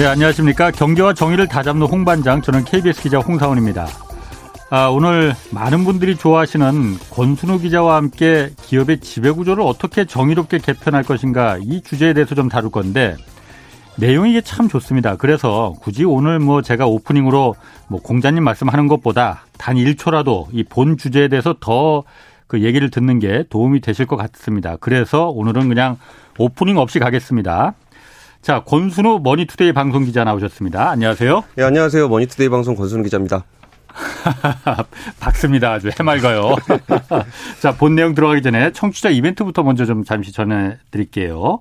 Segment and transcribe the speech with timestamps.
[0.00, 0.70] 네, 안녕하십니까.
[0.70, 3.86] 경제와 정의를 다잡는 홍반장, 저는 KBS 기자 홍사원입니다.
[4.70, 11.82] 아, 오늘 많은 분들이 좋아하시는 권순우 기자와 함께 기업의 지배구조를 어떻게 정의롭게 개편할 것인가 이
[11.82, 13.14] 주제에 대해서 좀 다룰 건데
[13.98, 15.16] 내용이 참 좋습니다.
[15.16, 17.54] 그래서 굳이 오늘 뭐 제가 오프닝으로
[17.88, 22.04] 뭐 공자님 말씀하는 것보다 단 1초라도 이 본 주제에 대해서 더
[22.50, 24.74] 그 얘기를 듣는 게 도움이 되실 것 같습니다.
[24.80, 25.98] 그래서 오늘은 그냥
[26.36, 27.74] 오프닝 없이 가겠습니다.
[28.42, 30.88] 자, 권순우 머니투데이 방송 기자 나오셨습니다.
[30.90, 31.44] 안녕하세요.
[31.56, 32.08] 네, 안녕하세요.
[32.08, 33.44] 머니투데이 방송 권순우 기자입니다.
[35.20, 35.72] 밝습니다.
[35.72, 36.56] 아주 해맑아요.
[37.60, 41.60] 자, 본 내용 들어가기 전에 청취자 이벤트부터 먼저 좀 잠시 전해드릴게요.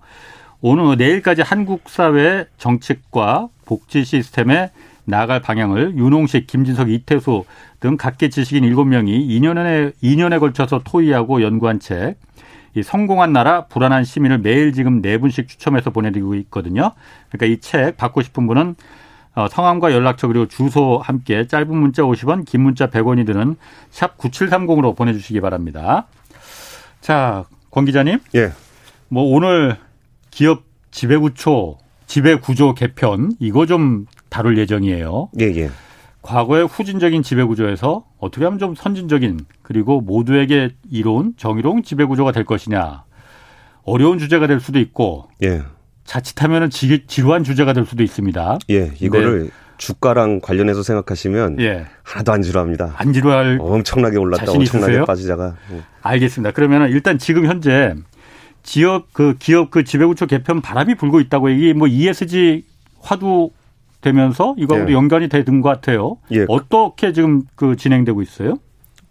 [0.61, 4.71] 오늘 내일까지 한국 사회 정책과 복지 시스템에
[5.03, 7.43] 나아갈 방향을 윤홍식, 김진석, 이태수
[7.81, 12.15] 등 각계 지식인 7명이 2년에 2년에 걸쳐서 토의하고 연구한 책.
[12.75, 16.91] 이 성공한 나라 불안한 시민을 매일 지금 네 분씩 추첨해서 보내드리고 있거든요.
[17.29, 18.75] 그러니까 이 책 받고 싶은 분은
[19.35, 23.55] 어, 성함과 연락처 그리고 주소 함께 짧은 문자 50원, 긴 문자 100원이 드는
[23.91, 26.07] 샵 9730으로 보내주시기 바랍니다.
[27.01, 28.19] 자, 권 기자님.
[28.35, 28.51] 예.
[29.07, 29.77] 뭐 오늘
[30.31, 35.29] 기업 지배구조, 지배구조 개편 이거 좀 다룰 예정이에요.
[35.39, 35.69] 예, 예.
[36.29, 43.03] 과거의 후진적인 지배구조에서 어떻게 하면 좀 선진적인 그리고 모두에게 이로운 정의로운 지배구조가 될 것이냐.
[43.81, 45.63] 어려운 주제가 될 수도 있고 예.
[46.03, 48.59] 자칫하면 지루한 주제가 될 수도 있습니다.
[48.69, 49.49] 예, 이거를 네.
[49.77, 51.87] 주가랑 관련해서 생각하시면 예.
[52.03, 52.93] 하나도 안 지루합니다.
[52.95, 55.05] 안 지루할 엄청나게 올랐다 엄청나게 있으세요?
[55.05, 55.55] 빠지다가.
[55.73, 55.81] 예.
[56.03, 56.51] 알겠습니다.
[56.51, 57.95] 그러면 일단 지금 현재
[58.61, 62.65] 지역 그 기업 그 지배구조 개편 바람이 불고 있다고 이게 뭐 ESG
[62.99, 63.49] 화두
[64.01, 64.93] 되면서 이거하고 예.
[64.93, 66.17] 연관이 되는 것 같아요.
[66.31, 66.45] 예.
[66.47, 68.55] 어떻게 지금 그 진행되고 있어요?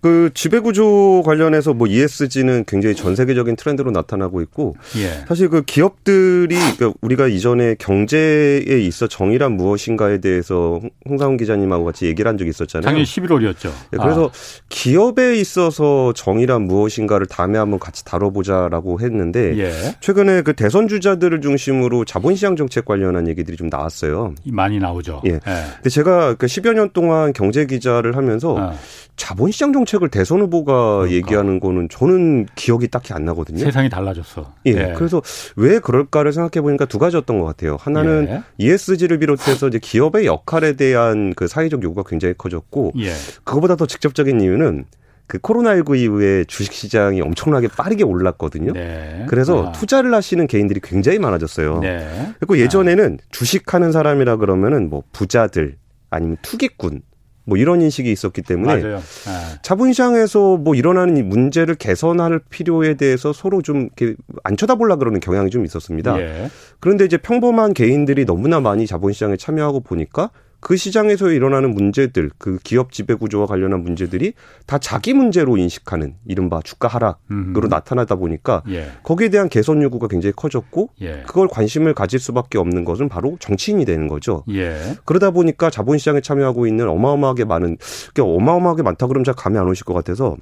[0.01, 5.25] 그 지배 구조 관련해서 뭐 ESG는 굉장히 전 세계적인 트렌드로 나타나고 있고 예.
[5.27, 12.29] 사실 그 기업들이 그러니까 우리가 이전에 경제에 있어 정의란 무엇인가에 대해서 홍상훈 기자님하고 같이 얘기를
[12.29, 12.85] 한 적이 있었잖아요.
[12.85, 13.71] 작년 11월이었죠.
[13.91, 14.31] 네, 그래서 아.
[14.69, 19.97] 기업에 있어서 정의란 무엇인가를 다음에 한번 같이 다뤄보자라고 했는데 예.
[19.99, 24.35] 최근에 그 대선 주자들을 중심으로 자본시장 정책 관련한 얘기들이 좀 나왔어요.
[24.45, 25.23] 많이 나오죠.
[25.27, 25.33] 예.
[25.33, 25.41] 예.
[25.45, 28.75] 근데 제가 그 10여 년 동안 경제 기자를 하면서 아.
[29.17, 31.17] 자본시장 정책 을 대선 후보가 그러니까.
[31.17, 33.59] 얘기하는 거는 저는 기억이 딱히 안 나거든요.
[33.59, 34.53] 세상이 달라졌어.
[34.67, 34.75] 예.
[34.75, 34.93] 네.
[34.95, 35.23] 그래서
[35.57, 37.79] 왜 그럴까를 생각해 보니까 두 가지였던 것 같아요.
[37.81, 38.43] 하나는 예.
[38.59, 43.13] ESG를 비롯해서 이제 기업의 역할에 대한 그 사회적 요구가 굉장히 커졌고, 예.
[43.45, 44.85] 그거보다 더 직접적인 이유는
[45.29, 48.73] 그 코로나19 이후에 주식 시장이 엄청나게 빠르게 올랐거든요.
[48.73, 49.27] 네.
[49.29, 49.73] 그래서 아.
[49.73, 51.81] 투자를 하시는 개인들이 굉장히 많아졌어요.
[51.81, 52.35] 네.
[52.39, 53.25] 그리고 예전에는 아.
[53.31, 55.77] 주식하는 사람이라 그러면은 뭐 부자들
[56.11, 57.03] 아니면 투기꾼
[57.49, 58.97] 뭐 이런 인식이 있었기 때문에 맞아요.
[58.99, 59.59] 네.
[59.63, 65.65] 자본시장에서 뭐 일어나는 문제를 개선할 필요에 대해서 서로 좀 이렇게 안 쳐다보려 그러는 경향이 좀
[65.65, 66.21] 있었습니다.
[66.21, 66.51] 예.
[66.79, 72.93] 그런데 이제 평범한 개인들이 너무나 많이 자본시장에 참여하고 보니까 그 시장에서 일어나는 문제들, 그 기업
[72.93, 74.33] 지배 구조와 관련한 문제들이
[74.67, 77.69] 다 자기 문제로 인식하는 이른바 주가 하락으로 음.
[77.69, 78.91] 나타나다 보니까 예.
[79.05, 81.23] 거기에 대한 개선 요구가 굉장히 커졌고 예.
[81.27, 84.45] 그걸 관심을 가질 수밖에 없는 것은 바로 정치인이 되는 거죠.
[84.51, 84.97] 예.
[85.05, 87.77] 그러다 보니까 자본시장에 참여하고 있는 어마어마하게 많은,
[88.13, 90.37] 그러니까 어마어마하게 많다 그러면 잘 감이 안 오실 것 같아서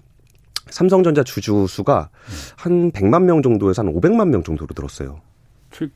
[0.70, 2.08] 삼성전자 주주 수가
[2.56, 5.20] 한 100만 명 정도에서 한 500만 명 정도로 들었어요.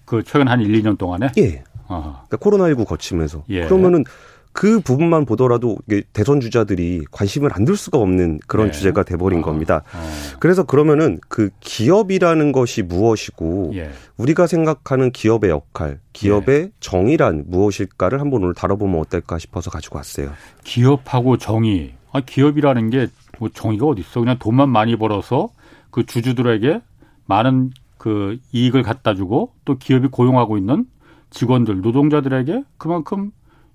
[0.05, 1.33] 그 최근 한 1, 2년 동안에?
[1.39, 1.65] 예.
[2.29, 3.65] 그러니까 코로나19 거치면서 예.
[3.65, 4.05] 그러면은
[4.53, 5.79] 그 부분만 보더라도
[6.13, 8.73] 대선 주자들이 관심을 안 둘 수가 없는 그런 네.
[8.73, 9.43] 주제가 돼버린 어.
[9.43, 9.85] 겁니다.
[9.95, 10.11] 어.
[10.41, 13.91] 그래서 그러면은 그 기업이라는 것이 무엇이고 예.
[14.17, 16.71] 우리가 생각하는 기업의 역할, 기업의 예.
[16.81, 20.33] 정의란 무엇일까를 한번 오늘 다뤄보면 어떨까 싶어서 가지고 왔어요.
[20.65, 21.95] 기업하고 정의.
[22.13, 23.07] 아, 기업이라는 게
[23.41, 24.21] 뭐 정의가 어디 있어?
[24.21, 25.49] 그냥 돈만 많이 벌어서
[25.91, 26.81] 그 주주들에게
[27.27, 30.85] 많은 그 이익을 갖다 주고 또 기업이 고용하고 있는
[31.31, 33.31] 직원들, 노동자들에게 그만큼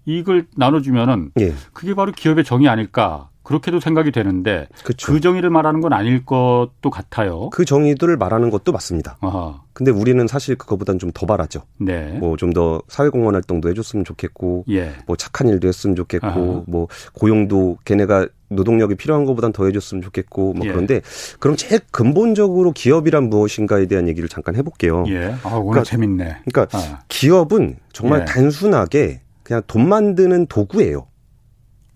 [0.06, 1.54] 이익을 나눠주면은 예.
[1.74, 5.12] 그게 바로 기업의 정의 아닐까 그렇게도 생각이 되는데 그쵸.
[5.12, 7.50] 그 정의를 말하는 건 아닐 것도 같아요.
[7.52, 9.18] 그 정의들을 말하는 것도 맞습니다.
[9.22, 9.62] 아하.
[9.74, 11.62] 근데 우리는 사실 그거보단 좀 더 바라죠.
[11.78, 12.18] 네.
[12.20, 14.94] 뭐 좀 더 사회공헌 활동도 해줬으면 좋겠고, 예.
[15.06, 16.64] 뭐 착한 일도 했으면 좋겠고, 아하.
[16.68, 20.72] 뭐 고용도 걔네가 노동력이 필요한 것보단 더 해줬으면 좋겠고, 뭐 예.
[20.72, 21.02] 그런데
[21.40, 25.06] 그럼 제일 근본적으로 기업이란 무엇인가에 대한 얘기를 잠깐 해볼게요.
[25.08, 25.36] 예.
[25.44, 26.38] 아, 오늘 그러니까, 재밌네.
[26.46, 27.00] 그러니까 아.
[27.08, 28.26] 기업은 정말 예.
[28.26, 31.08] 단순하게 그냥 돈 만드는 도구예요.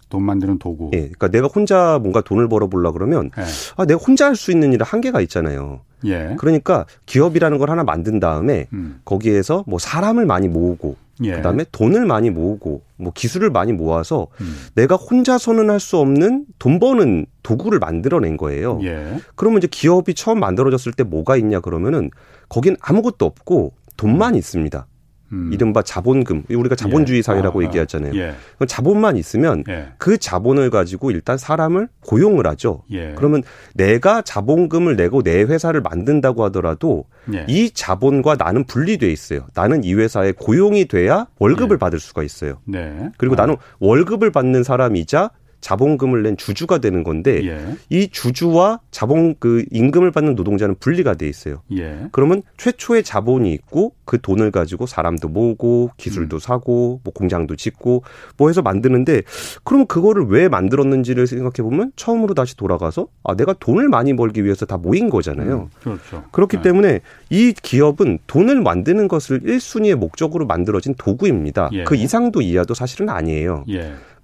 [0.10, 0.90] 돈 만드는 도구.
[0.94, 1.02] 예.
[1.02, 3.44] 그러니까 내가 혼자 뭔가 돈을 벌어보려 그러면 예.
[3.78, 5.82] 아, 내가 혼자 할 수 있는 일은 한계가 있잖아요.
[6.06, 6.36] 예.
[6.40, 9.02] 그러니까 기업이라는 걸 하나 만든 다음에 음.
[9.06, 11.34] 거기에서 뭐 사람을 많이 모으고 예.
[11.36, 14.56] 그다음에 돈을 많이 모으고 뭐 기술을 많이 모아서 음.
[14.76, 18.80] 내가 혼자서는 할 수 없는 돈 버는 도구를 만들어낸 거예요.
[18.84, 19.18] 예.
[19.36, 22.10] 그러면 이제 기업이 처음 만들어졌을 때 뭐가 있냐 그러면은
[22.48, 24.38] 거긴 아무것도 없고 돈만 음.
[24.40, 24.88] 있습니다.
[25.32, 25.52] 음.
[25.54, 26.44] 이른바 자본금.
[26.50, 27.22] 우리가 자본주의 예.
[27.22, 27.66] 사회라고 아, 아.
[27.66, 28.16] 얘기하잖아요.
[28.16, 28.34] 예.
[28.68, 29.90] 자본만 있으면 예.
[29.98, 32.84] 그 자본을 가지고 일단 사람을 고용을 하죠.
[32.92, 33.14] 예.
[33.16, 33.44] 그러면
[33.74, 37.46] 내가 자본금을 내고 내 회사를 만든다고 하더라도 예.
[37.48, 39.46] 이 자본과 나는 분리돼 있어요.
[39.54, 41.80] 나는 이 회사에 고용이 돼야 월급을 예.
[41.80, 42.60] 받을 수가 있어요.
[42.66, 43.10] 네.
[43.18, 43.38] 그리고 아.
[43.38, 45.32] 나는 월급을 받는 사람이자
[45.62, 47.76] 자본금을 낸 주주가 되는 건데 예.
[47.90, 51.62] 이 주주와 자본 그 임금을 받는 노동자는 분리가 돼 있어요.
[51.74, 52.08] 예.
[52.12, 56.40] 그러면 최초의 자본이 있고 그 돈을 가지고 사람도 모으고 기술도 음.
[56.40, 58.04] 사고 뭐 공장도 짓고
[58.38, 59.22] 뭐 해서 만드는데
[59.64, 64.66] 그럼 그거를 왜 만들었는지를 생각해 보면 처음으로 다시 돌아가서 아 내가 돈을 많이 벌기 위해서
[64.66, 65.70] 다 모인 거잖아요.
[65.70, 66.24] 음, 그렇죠.
[66.32, 66.64] 그렇기 네.
[66.64, 71.70] 때문에 이 기업은 돈을 만드는 것을 1순위의 목적으로 만들어진 도구입니다.
[71.74, 71.84] 예.
[71.84, 73.66] 그 이상도 이하도 사실은 아니에요.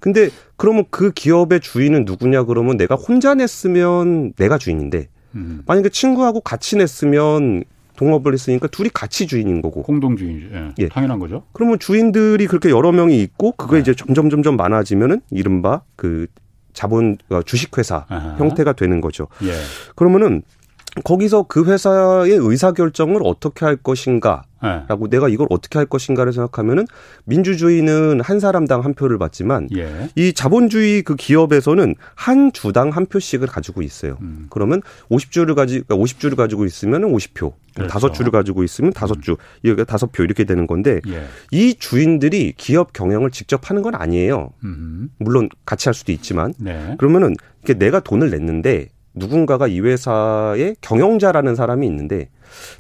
[0.06, 0.12] 예.
[0.12, 5.64] 근데 그러면 그 기업의 주인은 누구냐 그러면 내가 혼자 냈으면 내가 주인인데 음.
[5.66, 7.64] 만약에 친구하고 같이 냈으면
[7.98, 9.84] 동업을 했으니까 둘이 같이 주인인 거고.
[9.84, 10.74] 공동 주인, 예.
[10.80, 10.90] 예.
[10.90, 11.44] 당연한 거죠.
[11.54, 13.82] 그러면 주인들이 그렇게 여러 명이 있고, 그거 네.
[13.82, 16.28] 이제 점점 점점 많아지면은 이른바 그
[16.74, 18.36] 자본 어, 주식회사 아하.
[18.38, 19.28] 형태가 되는 거죠.
[19.44, 19.54] 예.
[19.96, 20.44] 그러면은
[21.04, 24.44] 거기서 그 회사의 의사 결정을 어떻게 할 것인가
[24.88, 25.18] 라고 네.
[25.18, 26.86] 내가 이걸 어떻게 할 것인가를 생각하면은
[27.26, 30.10] 민주주의는 한 사람당 한 표를 받지만 예.
[30.16, 34.18] 이 자본주의 그 기업에서는 한 주당 한 표씩을 가지고 있어요.
[34.22, 34.48] 음.
[34.50, 34.82] 그러면
[35.12, 37.92] 50주를 가지 50주를 그러니까 가지고 있으면은 50표, 그렇죠.
[37.92, 38.14] 다섯 그렇죠.
[38.14, 41.26] 주를 가지고 있으면 다섯 주, 이게 다섯 표 이렇게 되는 건데 예.
[41.52, 44.52] 이 주인들이 기업 경영을 직접 하는 건 아니에요.
[44.64, 45.10] 음.
[45.18, 46.96] 물론 같이 할 수도 있지만 네.
[46.98, 52.30] 그러면은 이게 내가 돈을 냈는데 누군가가 이 회사의 경영자라는 사람이 있는데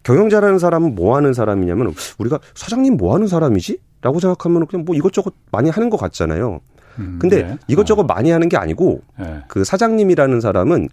[0.04, 3.80] 경영자라는 사람은 뭐 하는 사람이냐면 우리가 사장님 뭐 하는 사람이지?
[4.02, 6.60] 라고 생각하면 그냥 뭐 이것저것 많이 하는 것 같잖아요.
[7.00, 7.58] 음, 근데 네.
[7.68, 8.06] 이것저것 어.
[8.06, 9.42] 많이 하는 게 아니고 네.
[9.48, 10.90] 그 사장님이라는 사람은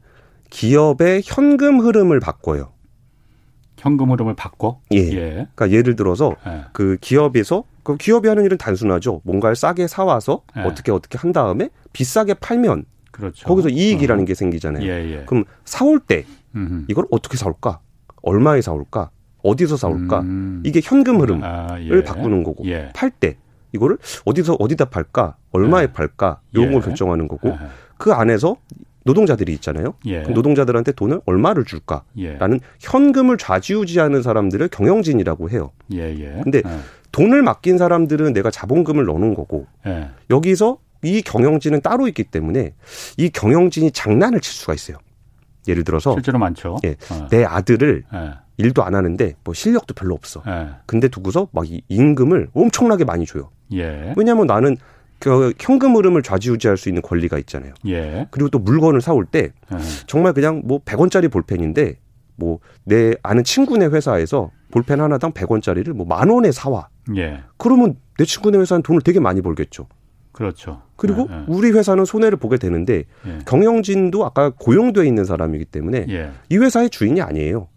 [0.51, 2.73] 기업의 현금 흐름을 바꿔요.
[3.77, 4.81] 현금 흐름을 바꿔?
[4.93, 4.99] 예.
[4.99, 5.31] 예.
[5.55, 6.65] 그러니까 예를 들어서 예.
[6.73, 9.23] 그 기업에서 그 기업이 하는 일은 단순하죠.
[9.25, 10.61] 뭔가를 싸게 사와서 예.
[10.61, 12.85] 어떻게 어떻게 한 다음에 비싸게 팔면
[13.23, 13.47] 그렇죠.
[13.47, 14.27] 거기서 이익이라는 어.
[14.27, 14.85] 게 생기잖아요.
[14.85, 15.25] 예, 예.
[15.27, 16.25] 그럼 사올 때
[16.57, 16.87] 음흠.
[16.89, 17.79] 이걸 어떻게 사올까?
[18.23, 19.11] 얼마에 사올까?
[19.45, 20.21] 어디서 사올까?
[20.23, 20.63] 음.
[20.67, 22.03] 이게 현금 흐름을 아, 예.
[22.03, 22.91] 바꾸는 거고 예.
[22.95, 23.37] 팔때
[23.73, 25.37] 이거를 어디서 어디다 팔까?
[25.53, 25.87] 얼마에 예.
[25.93, 26.41] 팔까?
[26.53, 26.87] 이런 걸 예.
[26.87, 27.57] 결정하는 거고
[27.97, 28.57] 그 안에서
[29.05, 29.95] 노동자들이 있잖아요.
[30.07, 30.23] 예.
[30.23, 32.61] 노동자들한테 돈을 얼마를 줄까라는 예.
[32.81, 35.71] 현금을 좌지우지하는 사람들을 경영진이라고 해요.
[35.93, 36.41] 예, 예.
[36.43, 36.79] 근데 예.
[37.13, 39.67] 돈을 맡긴 사람들은 내가 자본금을 넣는 거고
[40.31, 42.75] 여기서 이 경영진은 따로 있기 때문에
[43.17, 44.99] 이 경영진이 장난을 칠 수가 있어요.
[45.69, 46.77] 예를 들어서 실제로 많죠.
[46.85, 47.29] 예, 어.
[47.31, 48.31] 내 아들을 예.
[48.57, 50.43] 일도 안 하는데 뭐 실력도 별로 없어.
[50.47, 50.69] 예.
[50.87, 53.51] 근데 두고서 막 이 임금을 엄청나게 많이 줘요.
[53.73, 54.13] 예.
[54.17, 54.77] 왜냐하면 나는
[55.21, 57.75] 그 현금 흐름을 좌지우지할 수 있는 권리가 있잖아요.
[57.87, 58.27] 예.
[58.33, 59.79] 그리고 또 물건을 사올 때 예.
[60.09, 61.97] 정말 그냥 뭐 100원짜리 볼펜인데
[62.37, 66.89] 뭐 내 아는 친구네 회사에서 볼펜 하나당 100원짜리를 뭐 만 원에 사와.
[67.17, 67.41] 예.
[67.57, 69.87] 그러면 내 친구네 회사는 돈을 되게 많이 벌겠죠.
[70.33, 70.83] 그렇죠.
[70.97, 71.45] 그리고 네, 네.
[71.47, 73.39] 우리 회사는 손해를 보게 되는데 예.
[73.47, 76.31] 경영진도 아까 고용돼 있는 사람이기 때문에 예.
[76.49, 77.69] 이 회사의 주인이 아니에요.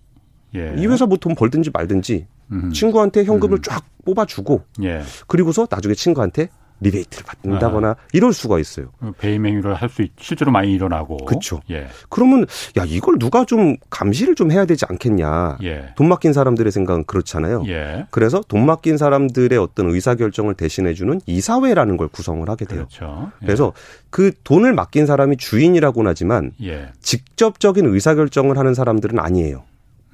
[0.55, 0.73] 예.
[0.77, 2.71] 이 회사 뭐 돈 벌든지 말든지 음흠.
[2.71, 3.61] 친구한테 현금을 음.
[3.61, 5.01] 쫙 뽑아주고 예.
[5.27, 6.49] 그리고서 나중에 친구한테
[6.81, 7.96] 리베이트를 받는다거나 아.
[8.13, 8.88] 이럴 수가 있어요.
[9.17, 11.17] 배임 행위를 할 수 실제로 많이 일어나고.
[11.25, 11.62] 그렇죠.
[11.70, 11.88] 예.
[12.10, 12.46] 그러면
[12.77, 15.60] 야 이걸 누가 좀 감시를 좀 해야 되지 않겠냐.
[15.63, 15.94] 예.
[15.96, 17.63] 돈 맡긴 사람들의 생각은 그렇잖아요.
[17.67, 18.05] 예.
[18.12, 22.88] 그래서 돈 맡긴 사람들의 어떤 의사 결정을 대신해 주는 이사회라는 걸 구성을 하게 돼요.
[22.89, 23.32] 그렇죠.
[23.41, 23.46] 예.
[23.46, 23.74] 그래서
[24.10, 26.89] 그 돈을 맡긴 사람이 주인이라고는 하지만 예.
[27.00, 29.63] 직접적인 의사 결정을 하는 사람들은 아니에요.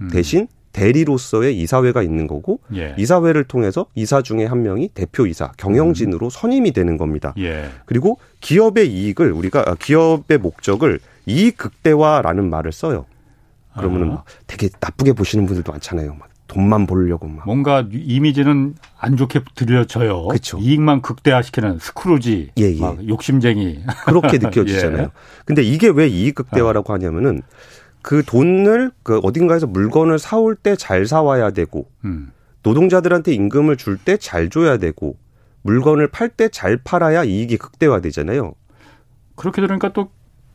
[0.01, 0.09] 음.
[0.11, 2.95] 대신 대리로서의 이사회가 있는 거고 예.
[2.97, 6.29] 이사회를 통해서 이사 중에 한 명이 대표 이사 경영진으로 음.
[6.29, 7.33] 선임이 되는 겁니다.
[7.37, 7.69] 예.
[7.85, 13.05] 그리고 기업의 이익을 우리가 아, 기업의 목적을 이익 극대화라는 말을 써요.
[13.75, 14.23] 그러면은 아.
[14.47, 16.15] 되게 나쁘게 보시는 분들도 많잖아요.
[16.15, 17.45] 막 돈만 벌려고 막.
[17.45, 20.27] 뭔가 이미지는 안 좋게 들려져요.
[20.27, 20.57] 그렇죠.
[20.57, 22.79] 이익만 극대화시키는 스크루지, 예, 예.
[22.79, 25.03] 막 욕심쟁이 그렇게 느껴지잖아요.
[25.03, 25.09] 예.
[25.45, 27.41] 근데 이게 왜 이익 극대화라고 하냐면은
[28.01, 32.31] 그 돈을 그 어딘가에서 물건을 사올 때 잘 사와야 되고 음.
[32.63, 35.15] 노동자들한테 임금을 줄 때 잘 줘야 되고
[35.63, 38.53] 물건을 팔 때 잘 팔아야 이익이 극대화되잖아요.
[39.35, 40.09] 그렇게 들으니까 또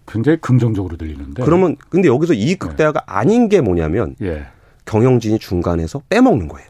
[0.07, 1.45] 굉장히 긍정적으로 들리는데.
[1.45, 3.05] 그러면 근데 여기서 이익 극대화가 네.
[3.07, 4.47] 아닌 게 뭐냐면 예.
[4.85, 6.69] 경영진이 중간에서 빼먹는 거예요.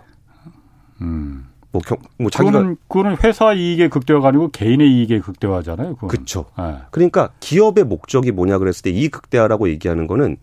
[1.03, 1.47] 음.
[1.77, 5.97] 뭐, 경, 뭐 자기가 그거는, 그거는 회사 이익의 극대화가 아니고 개인의 이익의 극대화잖아요.
[5.97, 6.47] 그렇죠.
[6.59, 6.77] 네.
[6.91, 10.39] 그러니까 기업의 목적이 뭐냐 그랬을 때 이익 극대화라고 얘기하는 거는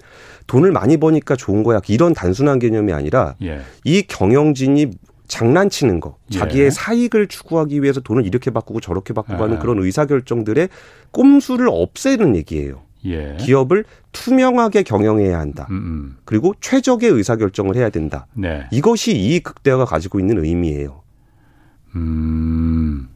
[0.47, 3.61] 돈을 많이 버니까 좋은 거야 이런 단순한 개념이 아니라 예.
[3.83, 4.91] 이 경영진이
[5.27, 6.69] 장난치는 거, 자기의 예.
[6.69, 9.59] 사익을 추구하기 위해서 돈을 이렇게 바꾸고 저렇게 바꾸고 하는 예.
[9.59, 10.69] 그런 의사결정들의
[11.11, 12.81] 꼼수를 없애는 얘기예요.
[13.05, 13.35] 예.
[13.39, 15.67] 기업을 투명하게 경영해야 한다.
[15.69, 15.81] 음음.
[15.81, 16.17] 음.
[16.25, 18.27] 그리고 최적의 의사결정을 해야 된다.
[18.33, 18.65] 네.
[18.71, 21.02] 이것이 이익 극대화가 가지고 있는 의미예요.
[21.95, 23.07] 음.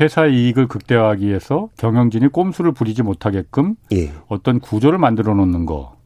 [0.00, 4.12] 회사 이익을 극대화하기 위해서 경영진이 꼼수를 부리지 못하게끔 예.
[4.28, 5.96] 어떤 구조를 만들어 놓는 거.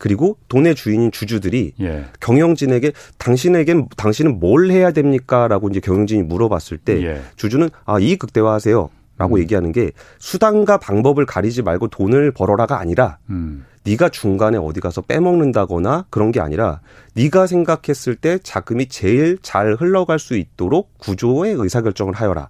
[0.00, 2.04] 그리고 돈의 주인인 주주들이 예.
[2.20, 7.22] 경영진에게 당신에겐 당신은 뭘 해야 됩니까라고 이제 경영진이 물어봤을 때 예.
[7.36, 8.90] 주주는 아 이익 극대화하세요.
[9.16, 9.40] 라고 음.
[9.40, 13.64] 얘기하는 게 수단과 방법을 가리지 말고 돈을 벌어라가 아니라 음.
[13.86, 16.80] 네가 중간에 어디 가서 빼먹는다거나 그런 게 아니라
[17.14, 22.48] 네가 생각했을 때 자금이 제일 잘 흘러갈 수 있도록 구조의 의사결정을 하여라.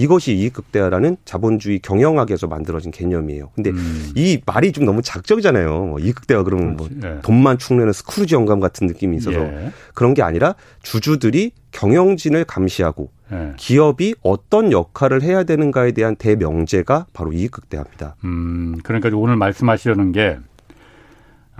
[0.00, 3.50] 이것이 이익 극대화라는 자본주의 경영학에서 만들어진 개념이에요.
[3.54, 4.12] 근데 음.
[4.16, 5.86] 이 말이 좀 너무 작적이잖아요.
[5.86, 7.18] 뭐 이익 극대화 그러면 뭐 예.
[7.20, 9.72] 돈만 축내는 스크루지 영감 같은 느낌이 있어서 예.
[9.92, 13.52] 그런 게 아니라 주주들이 경영진을 감시하고 예.
[13.58, 18.16] 기업이 어떤 역할을 해야 되는가에 대한 대명제가 바로 이익 극대화입니다.
[18.24, 20.38] 음, 그러니까 오늘 말씀하시려는 게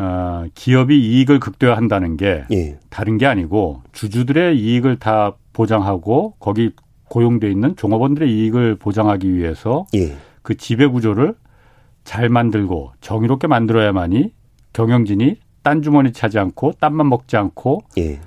[0.01, 2.79] 어, 기업이 이익을 극대화한다는 게 예.
[2.89, 6.71] 다른 게 아니고 주주들의 이익을 다 보장하고 거기
[7.11, 10.17] 고용돼 있는 종업원들의 이익을 보장하기 위해서 예.
[10.41, 11.35] 그 지배 구조를
[12.05, 14.33] 잘 만들고 정의롭게 만들어야만이
[14.73, 18.21] 경영진이 딴 주머니 차지 않고 딴만 먹지 않고 예.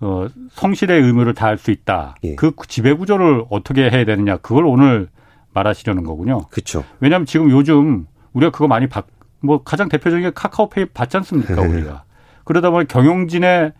[0.00, 2.16] 어, 성실의 의무를 다할 수 있다.
[2.24, 2.34] 예.
[2.34, 5.08] 그 지배 구조를 어떻게 해야 되느냐 그걸 오늘
[5.54, 6.42] 말하시려는 거군요.
[6.50, 6.84] 그렇죠.
[7.00, 8.04] 왜냐하면 지금 요즘
[8.34, 9.06] 우리가 그거 많이 받,
[9.44, 12.04] 뭐 가장 대표적인 게 카카오페이 받지 않습니까 우리가.
[12.44, 13.72] 그러다 보니 경영진의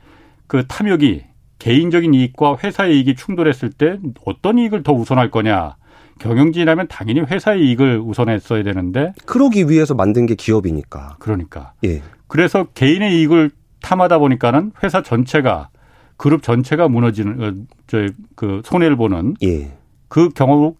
[0.47, 1.25] 그 탐욕이
[1.59, 5.76] 개인적인 이익과 회사의 이익이 충돌했을 때 어떤 이익을 더 우선할 거냐.
[6.18, 11.16] 경영진이라면 당연히 회사의 이익을 우선했어야 되는데 그러기 위해서 만든 게 기업이니까.
[11.18, 11.73] 그러니까.
[11.85, 12.02] 예.
[12.28, 13.50] 그래서 개인의 이익을
[13.83, 15.71] 탐하다 보니까는 회사 전체가
[16.16, 17.52] 그룹 전체가 무너지는 어,
[17.87, 19.73] 저그 손해를 보는 예.
[20.09, 20.76] 그 경우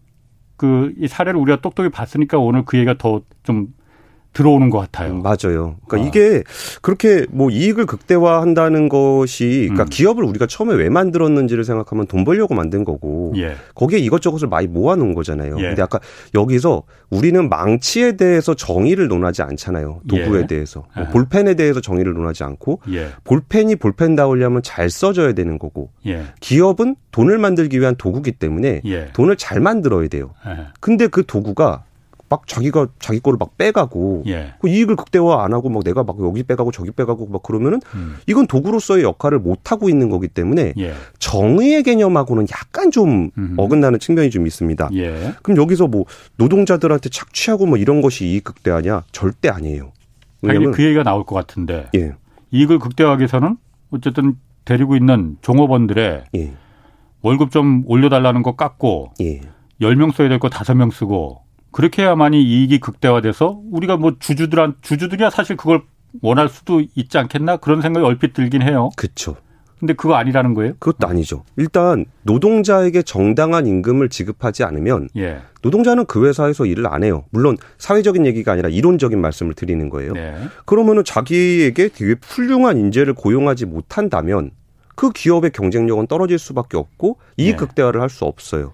[0.57, 3.67] 그 이 사례를 우리가 똑똑히 봤으니까 오늘 그 얘기가 더 좀
[4.35, 5.13] 들어오는 것 같아요.
[5.13, 5.77] 음, 맞아요.
[5.87, 5.97] 그러니까 아.
[5.97, 6.43] 이게
[6.81, 9.89] 그렇게 뭐 이익을 극대화한다는 것이 그러니까 음.
[9.89, 13.55] 기업을 우리가 처음에 왜 만들었는지를 생각하면 돈 벌려고 만든 거고 예.
[13.73, 15.55] 거기에 이것저것을 많이 모아놓은 거잖아요.
[15.59, 15.61] 예.
[15.61, 15.99] 근데 아까
[16.35, 20.01] 여기서 우리는 망치에 대해서 정의를 논하지 않잖아요.
[20.07, 20.47] 도구에 예.
[20.47, 23.07] 대해서 뭐 볼펜에 대해서 정의를 논하지 않고 예.
[23.23, 26.23] 볼펜이 볼펜다우려면 잘 써져야 되는 거고 예.
[26.41, 29.05] 기업은 돈을 만들기 위한 도구기 때문에 예.
[29.13, 30.33] 돈을 잘 만들어야 돼요.
[30.81, 31.85] 근데 그 도구가
[32.27, 34.53] 막 자기가 자기 거를 막 빼가고 예.
[34.59, 38.17] 그 이익을 극대화 안 하고 막 내가 막 여기 빼가고 저기 빼가고 막 그러면은 음.
[38.27, 40.93] 이건 도구로서의 역할을 못 하고 있는 거기 때문에 예.
[41.19, 43.53] 정의의 개념하고는 약간 좀 음.
[43.57, 44.89] 어긋나는 측면이 좀 있습니다.
[44.93, 45.33] 예.
[45.43, 46.05] 그럼 여기서 뭐
[46.37, 49.91] 노동자들한테 착취하고 뭐 이런 것이 이익 극대화냐 절대 아니에요.
[50.41, 52.13] 왜냐면 그 얘기가 나올 것 같은데 예.
[52.51, 53.57] 이익을 극대화하기 위해서는
[53.91, 56.53] 어쨌든 데리고 있는 종업원들의 예.
[57.21, 59.41] 월급 좀 올려달라는 거 깎고 예.
[59.81, 61.44] 10명 써야 될거 5명 쓰고
[61.75, 65.81] 그렇게 해야만이 이익이 극대화돼서 우리가 뭐 주주들한 주주들이야 사실 그걸
[66.21, 68.91] 원할 수도 있지 않겠나 그런 생각이 얼핏 들긴 해요.
[68.95, 69.35] 그렇죠.
[69.77, 70.75] 근데 그거 아니라는 거예요?
[70.79, 71.43] 그것도 아니죠.
[71.57, 75.41] 일단 노동자에게 정당한 임금을 지급하지 않으면 예.
[75.63, 77.25] 노동자는 그 회사에서 일을 안 해요.
[77.29, 80.13] 물론 사회적인 얘기가 아니라 이론적인 말씀을 드리는 거예요.
[80.13, 80.33] 네.
[80.65, 84.51] 그러면은 자기에게 되게 훌륭한 인재를 고용하지 못한다면
[84.95, 87.55] 그 기업의 경쟁력은 떨어질 수밖에 없고 이익 네.
[87.57, 88.71] 극대화를 할 수 없어요.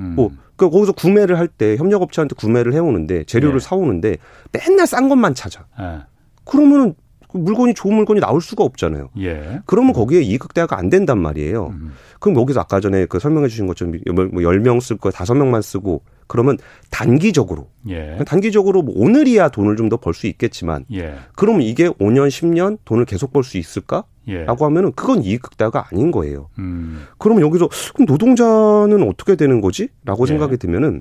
[0.00, 0.14] 음.
[0.16, 3.64] 뭐 그러니까 거기서 구매를 할 때 협력업체한테 구매를 해오는데 재료를 네.
[3.66, 4.16] 사오는데
[4.52, 5.66] 맨날 싼 것만 찾아.
[5.78, 5.98] 네.
[6.44, 6.94] 그러면은
[7.28, 9.10] 그 물건이 좋은 물건이 나올 수가 없잖아요.
[9.20, 9.60] 예.
[9.64, 11.68] 그러면 거기에 이익 극대화가 안 된단 말이에요.
[11.68, 11.92] 음.
[12.18, 13.94] 그럼 여기서 아까 전에 그 설명해 주신 것처럼
[14.32, 16.58] 뭐 10명 쓸거 5명만 쓰고 그러면
[16.90, 18.18] 단기적으로 예.
[18.26, 21.14] 단기적으로 뭐 오늘이야 돈을 좀 더 벌 수 있겠지만 예.
[21.36, 24.04] 그러면 이게 5년 10년 돈을 계속 벌 수 있을까?
[24.28, 24.44] 예.
[24.44, 26.48] 라고 하면은 그건 이익 극대화가 아닌 거예요.
[26.58, 27.06] 음.
[27.18, 29.88] 그러면 여기서 그럼 노동자는 어떻게 되는 거지?
[30.04, 30.28] 라고 예.
[30.28, 31.00] 생각이 들면은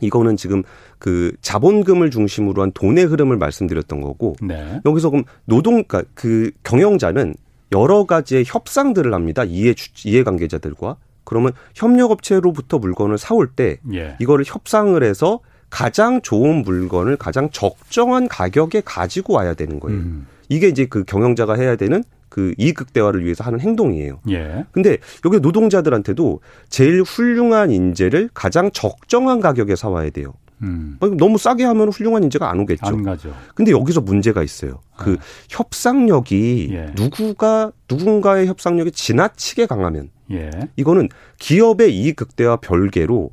[0.00, 0.62] 이거는 지금
[0.98, 4.80] 그 자본금을 중심으로 한 돈의 흐름을 말씀드렸던 거고 네.
[4.84, 7.34] 여기서 그럼 노동 그러니까 그 경영자는
[7.72, 9.44] 여러 가지의 협상들을 합니다.
[9.44, 9.74] 이해
[10.04, 14.16] 이해 관계자들과 그러면 협력업체로부터 물건을 사올 때 예.
[14.20, 19.98] 이거를 협상을 해서 가장 좋은 물건을 가장 적정한 가격에 가지고 와야 되는 거예요.
[19.98, 20.26] 음.
[20.48, 24.20] 이게 이제 그 경영자가 해야 되는 그 이익 극대화를 위해서 하는 행동이에요.
[24.30, 24.66] 예.
[24.72, 30.34] 근데 여기 노동자들한테도 제일 훌륭한 인재를 가장 적정한 가격에 사와야 돼요.
[30.62, 30.98] 음.
[31.18, 32.86] 너무 싸게 하면 훌륭한 인재가 안 오겠죠.
[32.86, 33.32] 안 가죠.
[33.54, 34.80] 근데 여기서 문제가 있어요.
[34.96, 35.22] 그 아.
[35.48, 36.92] 협상력이 예.
[36.96, 40.50] 누구가 누군가의 협상력이 지나치게 강하면 예.
[40.76, 41.08] 이거는
[41.38, 43.30] 기업의 이익 극대화 별개로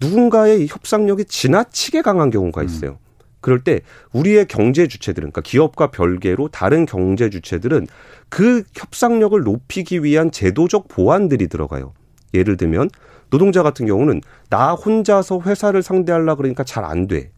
[0.00, 2.66] 누군가의 협상력이 지나치게 강한 경우가 음.
[2.66, 2.98] 있어요.
[3.46, 3.56] 음.
[3.56, 3.80] 그럴 때
[4.12, 7.86] 우리의 경제 주체들은 그러니까 기업과 별개로 다른 경제 주체들은
[8.28, 11.92] 그 협상력을 높이기 위한 제도적 보완들이 들어가요.
[12.34, 12.90] 예를 들면
[13.30, 17.30] 노동자 같은 경우는 나 혼자서 회사를 상대하려 그러니까 잘 안 돼.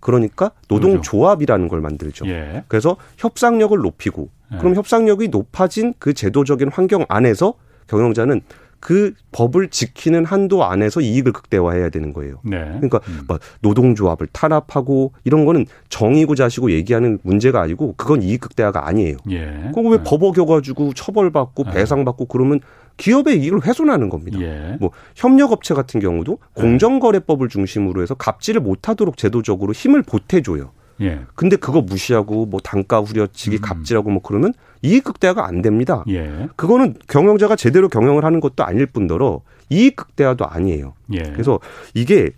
[0.00, 2.26] 그러니까 노동조합이라는 걸 만들죠.
[2.26, 2.64] 예.
[2.66, 4.58] 그래서 협상력을 높이고 예.
[4.58, 7.54] 그럼 협상력이 높아진 그 제도적인 환경 안에서
[7.86, 8.40] 경영자는
[8.82, 12.40] 그 법을 지키는 한도 안에서 이익을 극대화해야 되는 거예요.
[12.42, 12.64] 네.
[12.64, 13.20] 그러니까 음.
[13.28, 19.18] 뭐 노동조합을 탄압하고 이런 거는 정이고 자시고 얘기하는 문제가 아니고 그건 이익 극대화가 아니에요.
[19.30, 19.70] 예.
[19.72, 20.02] 그거 왜 네.
[20.02, 21.70] 법 어겨가지고 처벌받고 네.
[21.70, 22.58] 배상받고 그러면
[22.96, 24.40] 기업의 이익을 훼손하는 겁니다.
[24.40, 24.76] 예.
[24.80, 26.60] 뭐 협력업체 같은 경우도 네.
[26.60, 30.72] 공정거래법을 중심으로 해서 갑질을 못하도록 제도적으로 힘을 보태줘요.
[31.00, 31.20] 예.
[31.34, 33.60] 근데 그거 무시하고 뭐 단가 후려치기 음.
[33.60, 36.04] 갑질하고 뭐 그러면 이익 극대화가 안 됩니다.
[36.08, 36.48] 예.
[36.56, 40.94] 그거는 경영자가 제대로 경영을 하는 것도 아닐 뿐더러 이익 극대화도 아니에요.
[41.12, 41.22] 예.
[41.22, 41.58] 그래서
[41.94, 42.30] 이게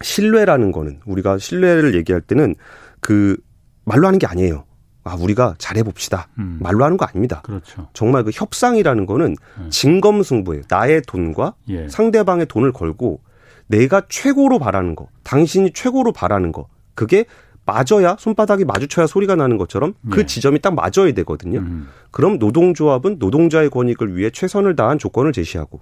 [0.00, 2.54] 신뢰라는 거는 우리가 신뢰를 얘기할 때는
[3.00, 3.36] 그
[3.84, 4.64] 말로 하는 게 아니에요.
[5.04, 6.28] 아, 우리가 잘해봅시다.
[6.38, 6.58] 음.
[6.60, 7.40] 말로 하는 거 아닙니다.
[7.42, 7.88] 그렇죠.
[7.92, 9.70] 정말 그 협상이라는 거는 음.
[9.70, 10.62] 진검승부예요.
[10.68, 11.88] 나의 돈과 예.
[11.88, 13.20] 상대방의 돈을 걸고
[13.66, 17.24] 내가 최고로 바라는 거, 당신이 최고로 바라는 거, 그게
[17.64, 20.26] 맞아야 손바닥이 마주쳐야 소리가 나는 것처럼 그 예.
[20.26, 21.60] 지점이 딱 맞아야 되거든요.
[21.60, 21.88] 음.
[22.10, 25.80] 그럼 노동조합은 노동자의 권익을 위해 최선을 다한 조건을 제시하고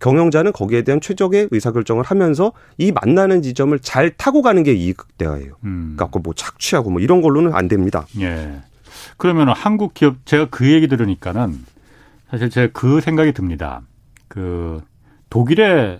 [0.00, 5.56] 경영자는 거기에 대한 최적의 의사결정을 하면서 이 만나는 지점을 잘 타고 가는 게 이익대화예요.
[5.64, 5.94] 음.
[5.96, 8.06] 그러니까 뭐 착취하고 뭐 이런 걸로는 안 됩니다.
[8.20, 8.60] 예.
[9.16, 11.58] 그러면 한국 기업 제가 그 얘기 들으니까는
[12.30, 13.82] 사실 제가 그 생각이 듭니다.
[14.28, 14.80] 그
[15.30, 15.98] 독일의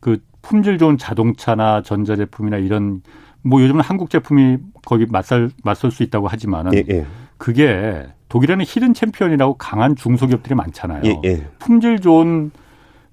[0.00, 3.02] 그 품질 좋은 자동차나 전자제품이나 이런
[3.42, 7.06] 뭐 요즘은 한국 제품이 거기 맞설 맞설 수 있다고 하지만은 예, 예.
[7.36, 11.02] 그게 독일에는 히든 챔피언이라고 강한 중소기업들이 많잖아요.
[11.04, 11.46] 예, 예.
[11.58, 12.50] 품질 좋은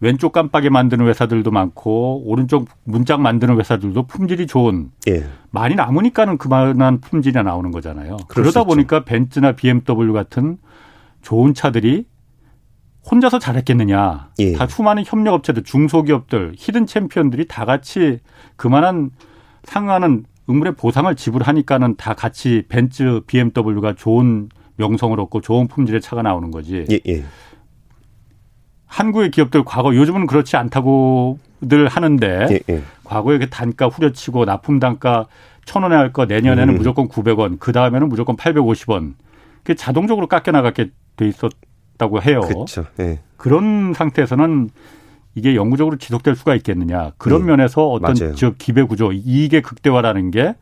[0.01, 5.25] 왼쪽 깜빡이 만드는 회사들도 많고 오른쪽 문짝 만드는 회사들도 품질이 좋은 예.
[5.51, 8.17] 많이 남으니까는 그만한 품질이 나오는 거잖아요.
[8.27, 10.58] 그러다 보니까 벤츠나 BMW 같은
[11.22, 12.05] 좋은 차들이
[13.10, 14.32] 혼자서 잘했겠느냐.
[14.39, 14.53] 예.
[14.53, 18.20] 다 수많은 협력업체들, 중소기업들, 히든 챔피언들이 다 같이
[18.58, 19.12] 그만한
[19.65, 26.51] 상하는 응물의 보상을 지불하니까는 다 같이 벤츠, BMW가 좋은 명성을 얻고 좋은 품질의 차가 나오는
[26.51, 26.85] 거지.
[26.92, 27.24] 예, 예.
[28.85, 32.81] 한국의 기업들 과거 요즘은 그렇지 않다고들 하는데 예, 예.
[33.03, 35.25] 과거에 그 단가 후려치고 납품 단가
[35.66, 36.77] 천 원에 할 거 내년에는 음.
[36.77, 39.13] 무조건 900원, 그 다음에는 무조건 850원.
[39.63, 42.42] 그게 자동적으로 깎여 나가게 돼 있었다고 해요.
[42.42, 42.85] 그렇죠.
[43.00, 43.20] 예.
[43.37, 44.70] 그런 상태에서는
[45.35, 47.11] 이게 영구적으로 지속될 수가 있겠느냐.
[47.17, 48.35] 그런 음, 면에서 어떤 맞아요.
[48.35, 50.55] 즉 기배 구조, 이익의 극대화라는 게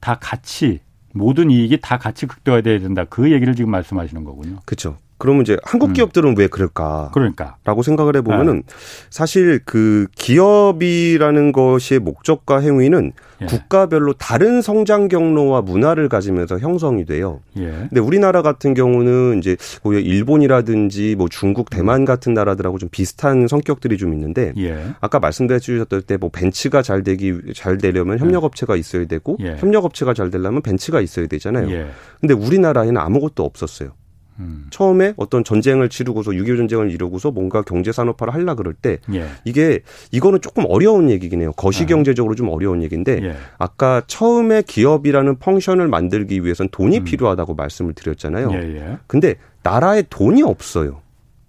[0.00, 0.80] 다 같이
[1.14, 3.04] 모든 이익이 다 같이 극대화돼야 된다.
[3.08, 4.60] 그 얘기를 지금 말씀하시는 거군요.
[4.64, 4.96] 그렇죠.
[5.18, 5.92] 그러면 이제 한국 음.
[5.94, 6.34] 기업들은 음.
[6.36, 7.12] 왜 그럴까?
[7.14, 7.56] 그러니까.
[7.64, 8.74] 라고 생각을 해보면은 네.
[9.10, 13.46] 사실 그 기업이라는 것의 목적과 행위는 예.
[13.46, 17.40] 국가별로 다른 성장 경로와 문화를 가지면서 형성이 돼요.
[17.58, 17.66] 예.
[17.66, 22.04] 근데 우리나라 같은 경우는 이제 일본이라든지 뭐 중국, 대만 음.
[22.04, 24.78] 같은 나라들하고 좀 비슷한 성격들이 좀 있는데 예.
[25.00, 29.56] 아까 말씀해 주셨던 때 뭐 벤츠가 잘 되기 잘 되려면 협력업체가 있어야 되고 예.
[29.56, 31.70] 협력업체가 잘 되려면 벤츠가 있어야 되잖아요.
[31.70, 31.88] 예.
[32.20, 33.90] 근데 우리나라에는 아무것도 없었어요.
[34.38, 34.66] 음.
[34.70, 39.26] 처음에 어떤 전쟁을 치르고서 6.25 전쟁을 이루고서 뭔가 경제 산업화를 하려 그럴 때 예.
[39.44, 39.80] 이게
[40.12, 41.52] 이거는 조금 어려운 얘기긴 해요.
[41.56, 43.36] 거시 경제적으로 좀 어려운 얘기인데 예.
[43.58, 47.04] 아까 처음에 기업이라는 펑션을 만들기 위해선 돈이 음.
[47.04, 48.50] 필요하다고 말씀을 드렸잖아요.
[48.52, 48.76] 예예.
[48.76, 48.98] 예.
[49.06, 51.00] 근데 나라에 돈이 없어요.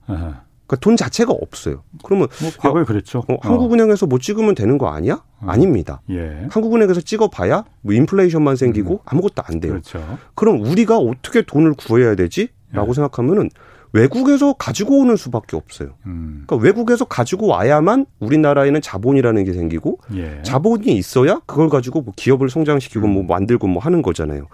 [0.08, 0.47] 아하.
[0.67, 1.84] 그러니까 돈 자체가 없어요.
[2.04, 3.23] 그러면 뭐 과거에 그랬죠.
[3.30, 5.23] 어, 한국은행에서 뭐 찍으면 되는 거 아니야?
[5.39, 5.45] 어.
[5.47, 6.02] 아닙니다.
[6.10, 6.45] 예.
[6.50, 9.00] 한국은행에서 찍어봐야 뭐 인플레이션만 생기고 음.
[9.06, 9.73] 아무것도 안 돼요.
[9.73, 10.19] 그렇죠.
[10.36, 12.50] 그럼 우리가 어떻게 돈을 구해야 되지?
[12.71, 12.93] 라고 예.
[12.93, 13.49] 생각하면은
[13.93, 15.95] 외국에서 가지고 오는 수밖에 없어요.
[16.06, 16.43] 음.
[16.45, 20.41] 그러니까 외국에서 가지고 와야만 우리나라에는 자본이라는 게 생기고 예.
[20.43, 23.27] 자본이 있어야 그걸 가지고 뭐 기업을 성장시키고 뭐 음.
[23.27, 24.47] 뭐 만들고 뭐 하는 거잖아요.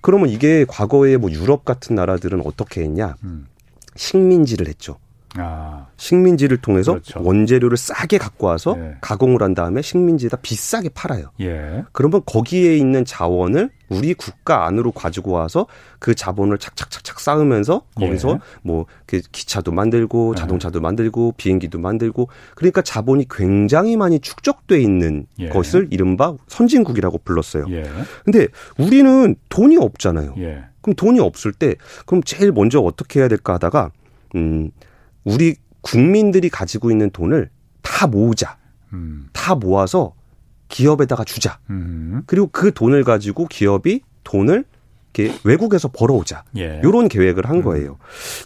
[0.00, 3.16] 그러면 이게 과거에 뭐 유럽 같은 나라들은 어떻게 했냐?
[3.24, 3.46] 음.
[3.96, 4.96] 식민지를 했죠.
[5.36, 5.86] 아.
[5.96, 7.20] 식민지를 통해서 그렇죠.
[7.22, 8.96] 원재료를 싸게 갖고 와서 예.
[9.00, 11.30] 가공을 한 다음에 식민지에다 비싸게 팔아요.
[11.40, 11.84] 예.
[11.92, 15.66] 그러면 거기에 있는 자원을 우리 국가 안으로 가지고 와서
[15.98, 18.38] 그 자본을 착착착착 쌓으면서 거기서 예.
[18.62, 20.40] 뭐 기차도 만들고 예.
[20.40, 25.48] 자동차도 만들고 비행기도 만들고 그러니까 자본이 굉장히 많이 축적돼 있는 예.
[25.48, 27.66] 것을 이른바 선진국이라고 불렀어요.
[27.70, 27.84] 예.
[28.24, 30.34] 근데 우리는 돈이 없잖아요.
[30.38, 30.64] 예.
[30.80, 31.74] 그럼 돈이 없을 때
[32.06, 33.90] 그럼 제일 먼저 어떻게 해야 될까 하다가
[34.36, 34.70] 음
[35.28, 37.50] 우리 국민들이 가지고 있는 돈을
[37.82, 38.56] 다 모으자.
[38.92, 39.28] 음.
[39.32, 40.14] 다 모아서
[40.68, 41.58] 기업에다가 주자.
[41.70, 42.22] 음.
[42.26, 44.64] 그리고 그 돈을 가지고 기업이 돈을
[45.14, 46.44] 이렇게 외국에서 벌어오자.
[46.56, 46.80] 예.
[46.84, 47.62] 요런 계획을 한 음.
[47.62, 47.98] 거예요.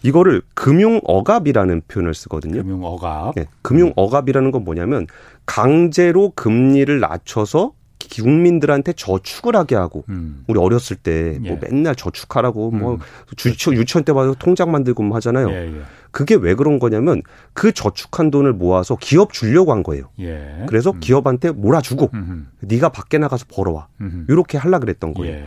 [0.02, 2.62] 이거를 금융 억압이라는 표현을 쓰거든요.
[2.62, 3.34] 금융 억압.
[3.34, 5.06] 네, 금융 억압이라는 건 뭐냐면
[5.44, 7.72] 강제로 금리를 낮춰서
[8.08, 10.44] 국민들한테 저축을 하게 하고 음.
[10.48, 11.58] 우리 어렸을 때뭐 예.
[11.60, 12.98] 맨날 저축하라고 뭐 음.
[13.44, 15.50] 유치원, 유치원 때 봐도 통장 만들고 뭐 하잖아요.
[15.50, 15.82] 예, 예.
[16.10, 20.10] 그게 왜 그런 거냐면 그 저축한 돈을 모아서 기업 주려고 한 거예요.
[20.20, 20.64] 예.
[20.68, 21.00] 그래서 음.
[21.00, 22.44] 기업한테 몰아주고 음흠.
[22.60, 23.88] 네가 밖에 나가서 벌어와.
[24.00, 24.26] 음흠.
[24.28, 25.34] 이렇게 하려 그랬던 거예요.
[25.34, 25.44] 예.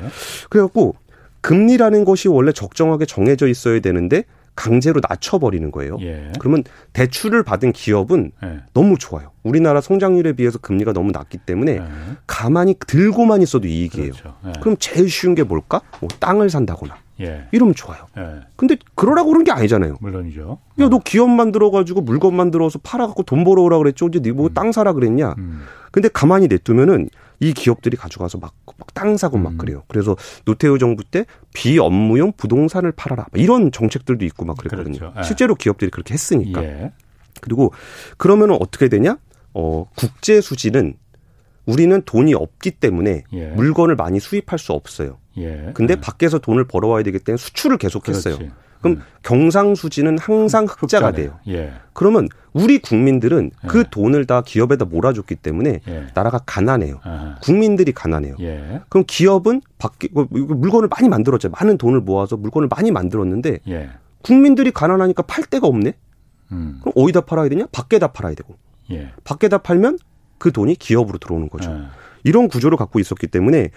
[0.49, 0.95] 그래갖고
[1.41, 4.23] 금리라는 것이 원래 적정하게 정해져 있어야 되는데
[4.55, 5.97] 강제로 낮춰버리는 거예요.
[6.01, 6.31] 예.
[6.39, 6.63] 그러면
[6.93, 8.59] 대출을 받은 기업은 예.
[8.73, 9.31] 너무 좋아요.
[9.43, 11.83] 우리나라 성장률에 비해서 금리가 너무 낮기 때문에 예.
[12.25, 14.11] 가만히 들고만 있어도 이익이에요.
[14.11, 14.35] 그렇죠.
[14.47, 14.53] 예.
[14.61, 15.81] 그럼 제일 쉬운 게 뭘까?
[15.99, 16.95] 뭐 땅을 산다거나.
[17.21, 17.47] 예.
[17.51, 18.05] 이러면 좋아요.
[18.17, 18.41] 예.
[18.55, 19.97] 근데 그러라고 그런 게 아니잖아요.
[19.99, 20.57] 물론이죠.
[20.79, 24.07] 야, 너 기업 만들어가지고 물건 만들어서 팔아갖고 돈 벌어오라 그랬죠.
[24.07, 24.71] 이제 네뭐땅 음.
[24.71, 25.35] 사라 그랬냐.
[25.37, 25.63] 음.
[25.91, 29.57] 근데 가만히 냅두면은 이 기업들이 가져가서 막, 막 땅 사고 막 음.
[29.57, 29.83] 그래요.
[29.87, 33.27] 그래서 노태우 정부 때 비업무용 부동산을 팔아라.
[33.35, 34.97] 이런 정책들도 있고 막 그랬거든요.
[34.97, 35.13] 그렇죠.
[35.19, 35.23] 예.
[35.23, 36.63] 실제로 기업들이 그렇게 했으니까.
[36.63, 36.91] 예.
[37.41, 37.73] 그리고
[38.17, 39.17] 그러면 은 어떻게 되냐?
[39.53, 40.95] 어, 국제 수지는
[41.65, 43.47] 우리는 돈이 없기 때문에 예.
[43.49, 45.17] 물건을 많이 수입할 수 없어요.
[45.37, 45.71] 예.
[45.73, 46.01] 근데 예.
[46.01, 48.37] 밖에서 돈을 벌어와야 되기 때문에 수출을 계속했어요.
[48.37, 48.51] 그렇지.
[48.81, 49.01] 그럼 음.
[49.23, 51.15] 경상수지는 항상 흑자가 흑자네.
[51.15, 51.39] 돼요.
[51.47, 51.73] 예.
[51.93, 53.67] 그러면 우리 국민들은 예.
[53.67, 56.07] 그 돈을 다 기업에다 몰아줬기 때문에 예.
[56.13, 56.99] 나라가 가난해요.
[57.03, 57.35] 아하.
[57.41, 58.35] 국민들이 가난해요.
[58.41, 58.81] 예.
[58.89, 61.49] 그럼 기업은 밖에 뭐, 물건을 많이 만들었죠.
[61.49, 63.89] 많은 돈을 모아서 물건을 많이 만들었는데 예.
[64.21, 65.93] 국민들이 가난하니까 팔 데가 없네.
[66.51, 66.79] 음.
[66.81, 67.65] 그럼 어디다 팔아야 되냐?
[67.71, 68.55] 밖에다 팔아야 되고.
[68.91, 69.11] 예.
[69.23, 69.97] 밖에다 팔면
[70.37, 71.71] 그 돈이 기업으로 들어오는 거죠.
[71.71, 71.85] 예.
[72.23, 73.69] 이런 구조를 갖고 있었기 때문에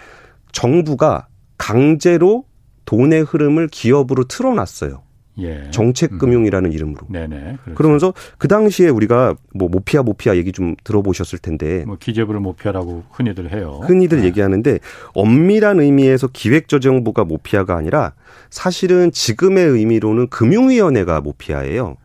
[0.53, 1.28] 정부가
[1.59, 2.45] 강제로
[2.87, 5.03] 돈의 흐름을 기업으로 틀어놨어요.
[5.41, 5.71] 예.
[5.71, 6.73] 정책금융이라는 음.
[6.73, 7.07] 이름으로.
[7.09, 7.59] 네네.
[7.63, 7.75] 그렇죠.
[7.75, 11.85] 그러면서 그 당시에 우리가 뭐 모피아 모피아 얘기 좀 들어보셨을 텐데.
[11.87, 13.81] 뭐 기재부를 모피아라고 흔히들 해요.
[13.85, 14.27] 흔히들 네.
[14.27, 14.79] 얘기하는데
[15.15, 18.15] 엄밀한 의미에서 기획조정부가 모피아가 아니라
[18.51, 21.97] 사실은 지금의 의미로는 금융위원회가 모피아예요.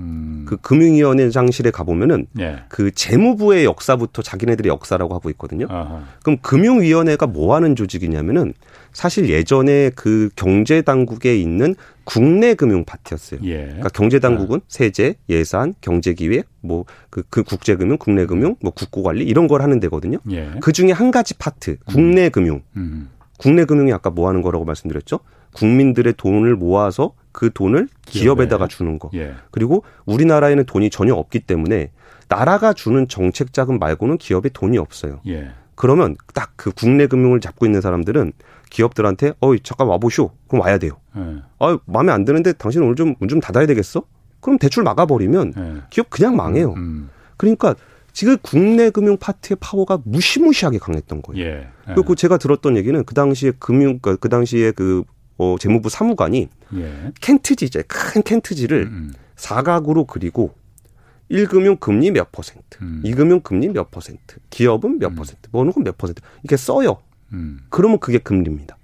[0.00, 0.44] 음.
[0.48, 2.60] 그 금융위원회 장실에 가보면은 예.
[2.68, 5.66] 그 재무부의 역사부터 자기네들의 역사라고 하고 있거든요.
[5.68, 6.02] 아하.
[6.22, 8.54] 그럼 금융위원회가 뭐 하는 조직이냐면은
[8.92, 13.40] 사실 예전에 그 경제당국에 있는 국내 금융 파트였어요.
[13.44, 13.64] 예.
[13.66, 14.62] 그러니까 경제당국은 아.
[14.66, 20.18] 세제, 예산, 경제기획, 뭐그 그 국제금융, 국내금융, 뭐 국고관리 이런 걸 하는 데거든요.
[20.32, 20.50] 예.
[20.60, 22.30] 그 중에 한 가지 파트 국내 음.
[22.30, 22.62] 금융.
[22.76, 23.10] 음.
[23.38, 25.20] 국내 금융이 아까 뭐 하는 거라고 말씀드렸죠?
[25.52, 29.10] 국민들의 돈을 모아서 그 돈을 기업에다가 주는 거.
[29.14, 29.34] 예.
[29.50, 31.90] 그리고 우리나라에는 돈이 전혀 없기 때문에
[32.28, 35.20] 나라가 주는 정책 자금 말고는 기업에 돈이 없어요.
[35.26, 35.50] 예.
[35.74, 38.34] 그러면 딱 그 국내 금융을 잡고 있는 사람들은
[38.68, 40.30] 기업들한테 어이 잠깐 와보쇼.
[40.46, 40.92] 그럼 와야 돼요.
[41.16, 41.36] 예.
[41.58, 44.02] 아 마음에 안 드는데 당신 오늘 좀문좀 닫아야 되겠어?
[44.40, 45.82] 그럼 대출 막아버리면 예.
[45.88, 46.72] 기업 그냥 망해요.
[46.72, 47.10] 음, 음.
[47.38, 47.74] 그러니까
[48.12, 51.42] 지금 국내 금융 파트의 파워가 무시무시하게 강했던 거예요.
[51.42, 51.50] 예.
[51.88, 51.94] 예.
[51.94, 55.04] 그리고 제가 들었던 얘기는 그 당시에 금융 그, 그 당시에 그
[55.40, 57.12] 어, 재무부 사무관이 예.
[57.22, 58.92] 켄트지 이제 큰 켄트지를 음.
[58.92, 59.14] 음.
[59.36, 60.54] 사각으로 그리고
[61.30, 63.00] 1금융 금리 몇 퍼센트, 음.
[63.06, 65.14] 2금융 금리 몇 퍼센트, 기업은 몇 음.
[65.14, 66.98] 퍼센트, 뭐는 몇 퍼센트 이렇게 써요.
[67.32, 67.60] 음.
[67.70, 68.76] 그러면 그게 금리입니다.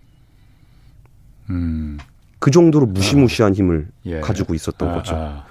[1.50, 1.98] 음.
[2.38, 4.20] 그 정도로 무시무시한 힘을 예.
[4.20, 5.14] 가지고 있었던 아, 거죠.
[5.14, 5.46] 아.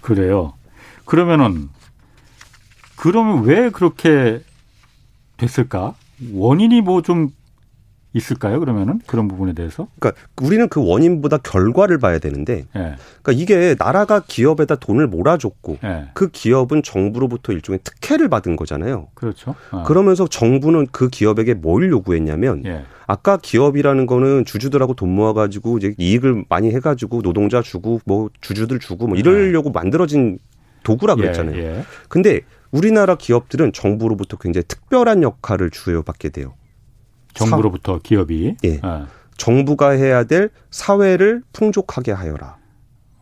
[0.00, 0.54] 그래요.
[1.06, 1.70] 그러면은
[2.94, 4.42] 그러면 왜 그렇게
[5.38, 5.96] 됐을까?
[6.32, 7.30] 원인이 뭐 좀
[8.16, 8.60] 있을까요?
[8.60, 9.88] 그러면은 그런 부분에 대해서?
[9.98, 12.94] 그러니까 우리는 그 원인보다 결과를 봐야 되는데, 네.
[13.22, 16.08] 그러니까 이게 나라가 기업에다 돈을 몰아줬고, 네.
[16.14, 19.08] 그 기업은 정부로부터 일종의 특혜를 받은 거잖아요.
[19.14, 19.54] 그렇죠.
[19.70, 19.82] 어.
[19.84, 22.84] 그러면서 정부는 그 기업에게 뭘 요구했냐면, 네.
[23.06, 29.06] 아까 기업이라는 거는 주주들하고 돈 모아가지고 이제 이익을 많이 해가지고 노동자 주고 뭐 주주들 주고
[29.06, 30.38] 뭐 이러려고 만들어진
[30.82, 31.56] 도구라 예, 그랬잖아요.
[31.56, 31.84] 예.
[32.08, 32.40] 근데
[32.72, 36.54] 우리나라 기업들은 정부로부터 굉장히 특별한 역할을 주어받게 돼요.
[37.36, 38.78] 정부로부터 사, 기업이 예.
[38.82, 39.06] 아.
[39.36, 42.56] 정부가 해야 될 사회를 풍족하게 하여라.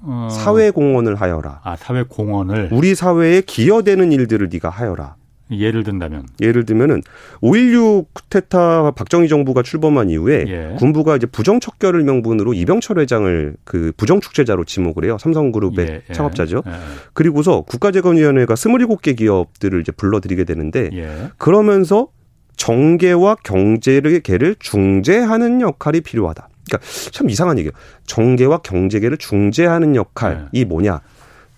[0.00, 0.29] 어.
[0.31, 1.61] 사회 공헌을 하여라.
[1.64, 5.16] 아, 사회 공헌을 우리 사회에 기여되는 일들을 네가 하여라.
[5.50, 7.03] 예를 든다면 예를 들면은
[7.42, 10.77] 5.16 쿠데타 박정희 정부가 출범한 이후에 예.
[10.79, 15.18] 군부가 이제 부정 척결을 명분으로 이병철 회장을 그 부정 축제자로 지목을 해요.
[15.20, 16.03] 삼성그룹의 예.
[16.09, 16.12] 예.
[16.12, 16.62] 창업자죠.
[16.66, 16.72] 예.
[17.12, 21.31] 그리고서 국가재건위원회가 27개 기업들을 이제 불러들이게 되는데 예.
[21.37, 22.09] 그러면서
[22.57, 26.49] 정계와 경제를 개를 중재하는 역할이 필요하다.
[26.67, 27.73] 그러니까 참 이상한 얘기예요.
[28.07, 30.64] 정계와 경제계를 중재하는 역할이 네.
[30.64, 31.01] 뭐냐?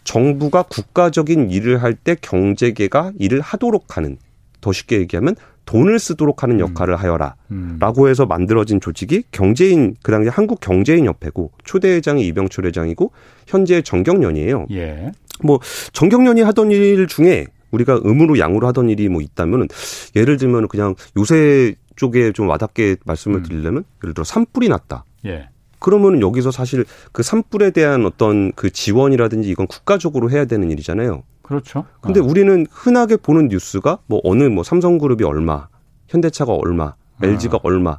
[0.04, 4.16] 정부가 국가적인 일을 할 때 경제계가 일을 하도록 하는
[4.60, 6.60] 더 쉽게 얘기하면 돈을 쓰도록 하는 음.
[6.60, 6.98] 역할을 음.
[6.98, 13.10] 하여라라고 해서 만들어진 조직이 경제인 그 당시 한국 경제인 협회고 초대 회장이 이병철 회장이고
[13.46, 14.66] 현재 정경련이에요.
[14.72, 15.10] 예.
[15.42, 15.60] 뭐
[15.92, 19.68] 정경련이 하던 일 중에 우리가 음으로 양으로 하던 일이 뭐 있다면
[20.14, 23.42] 예를 들면 그냥 요새 쪽에 좀 와닿게 말씀을 음.
[23.42, 25.04] 드리려면 예를 들어 산불이 났다.
[25.26, 25.48] 예.
[25.78, 31.22] 그러면은 여기서 사실 그 산불에 대한 어떤 그 지원이라든지 이건 국가적으로 해야 되는 일이잖아요.
[31.42, 31.84] 그렇죠.
[32.00, 32.24] 근데 어.
[32.24, 35.68] 우리는 흔하게 보는 뉴스가 뭐 어느 뭐 삼성그룹이 얼마,
[36.08, 37.60] 현대차가 얼마, LG가 어.
[37.62, 37.98] 얼마.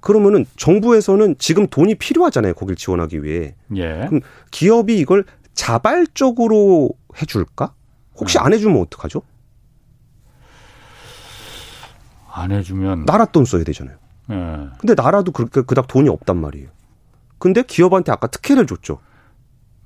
[0.00, 2.54] 그러면은 정부에서는 지금 돈이 필요하잖아요.
[2.54, 3.56] 거길 지원하기 위해.
[3.76, 4.06] 예.
[4.06, 6.90] 그럼 기업이 이걸 자발적으로
[7.20, 7.74] 해줄까?
[8.20, 8.44] 혹시 네.
[8.44, 9.22] 안 해주면 어떡하죠?
[12.32, 13.96] 안 해주면 나라 돈 써야 되잖아요.
[14.28, 14.36] 네.
[14.78, 16.68] 근데 나라도 그렇게 그닥 돈이 없단 말이에요.
[17.38, 18.98] 근데 기업한테 아까 특혜를 줬죠.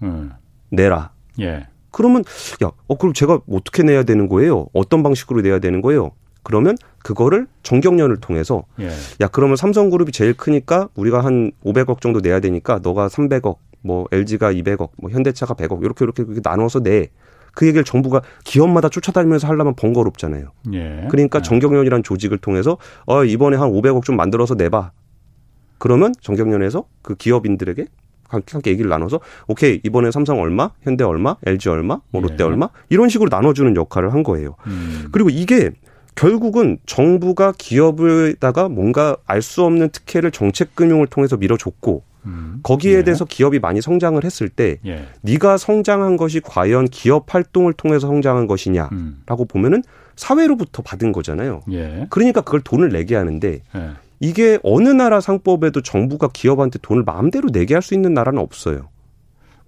[0.03, 0.33] 음.
[0.71, 1.13] 내라.
[1.41, 1.69] 예.
[1.91, 2.25] 그러면
[2.65, 4.67] 야, 어 그럼 제가 어떻게 내야 되는 거예요?
[4.73, 6.13] 어떤 방식으로 내야 되는 거예요?
[6.43, 8.89] 그러면 그거를 정경련을 통해서 예.
[9.21, 14.53] 야 그러면 삼성그룹이 제일 크니까 우리가 한 500억 정도 내야 되니까 너가 300억 뭐 LG가
[14.53, 17.11] 200억 뭐 현대차가 100억 이렇게 이렇게 나눠서 내.
[17.55, 20.47] 그 얘기를 정부가 기업마다 쫓아다니면서 하려면 번거롭잖아요.
[20.75, 21.07] 예.
[21.11, 21.43] 그러니까 예.
[21.43, 24.91] 정경련이라는 조직을 통해서 어 이번에 한 500억 좀 만들어서 내봐.
[25.79, 27.87] 그러면 정경련에서 그 기업인들에게
[28.29, 32.45] 함께 얘기를 나눠서 오케이 이번에 삼성 얼마, 현대 얼마, LG 얼마, 뭐 롯데 예.
[32.45, 34.55] 얼마 이런 식으로 나눠주는 역할을 한 거예요.
[34.67, 35.09] 음.
[35.13, 35.71] 그리고 이게
[36.15, 42.61] 결국은 정부가 기업에다가 뭔가 알 수 없는 특혜를 정책금융을 통해서 밀어줬고 음.
[42.63, 43.05] 거기에 예.
[43.05, 45.07] 대해서 기업이 많이 성장을 했을 때 예.
[45.23, 49.47] 네가 성장한 것이 과연 기업 활동을 통해서 성장한 것이냐라고 음.
[49.49, 49.83] 보면은
[50.17, 51.63] 사회로부터 받은 거잖아요.
[51.73, 52.07] 예.
[52.11, 53.91] 그러니까 그걸 돈을 내게 하는데 예.
[54.21, 58.89] 이게 어느 나라 상법에도 정부가 기업한테 돈을 마음대로 내게 할 수 있는 나라는 없어요.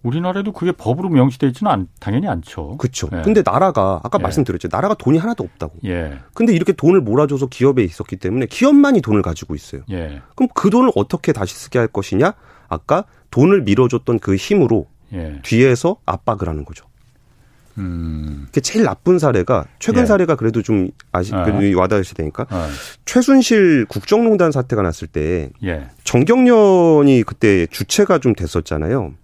[0.05, 2.77] 우리나라에도 그게 법으로 명시되어 있지는 않, 당연히 않죠.
[2.77, 3.09] 그렇죠.
[3.13, 3.23] 예.
[3.23, 4.23] 근데 나라가 아까 예.
[4.23, 4.69] 말씀드렸죠.
[4.71, 5.79] 나라가 돈이 하나도 없다고.
[5.87, 6.19] 예.
[6.35, 9.83] 근데 이렇게 돈을 몰아줘서 기업에 있었기 때문에 기업만이 돈을 가지고 있어요.
[9.91, 10.21] 예.
[10.37, 12.35] 그럼 그 돈을 어떻게 다시 쓰게 할 것이냐?
[12.69, 15.41] 아까 돈을 밀어줬던 그 힘으로 예.
[15.43, 16.87] 뒤에서 압박을 하는 거죠.
[17.79, 18.47] 음.
[18.53, 20.07] 그 제일 나쁜 사례가 최근 예.
[20.07, 21.45] 사례가 그래도 좀 아시 아.
[21.77, 22.69] 와닿으시 되니까 아.
[23.05, 25.89] 최순실 국정농단 사태가 났을 때 예.
[26.05, 29.15] 정경련이 그때 주체가 좀 됐었잖아요.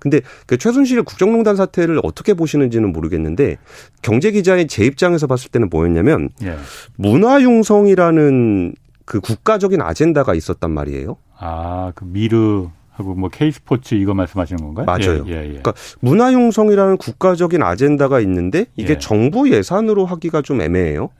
[0.00, 3.58] 근데 그 최순실 국정농단 사태를 어떻게 보시는지는 모르겠는데
[4.02, 6.56] 경제 기자의 제 입장에서 봤을 때는 뭐였냐면 예.
[6.96, 11.16] 문화 융성이라는 그 국가적인 아젠다가 있었단 말이에요.
[11.38, 14.86] 아, 그 미르 하고 뭐 K스포츠 이거 말씀하시는 건가요?
[14.86, 15.24] 맞아요.
[15.26, 15.48] 예, 예, 예.
[15.48, 18.98] 그러니까 문화 융성이라는 국가적인 아젠다가 있는데 이게 예.
[18.98, 21.10] 정부 예산으로 하기가 좀 애매해요.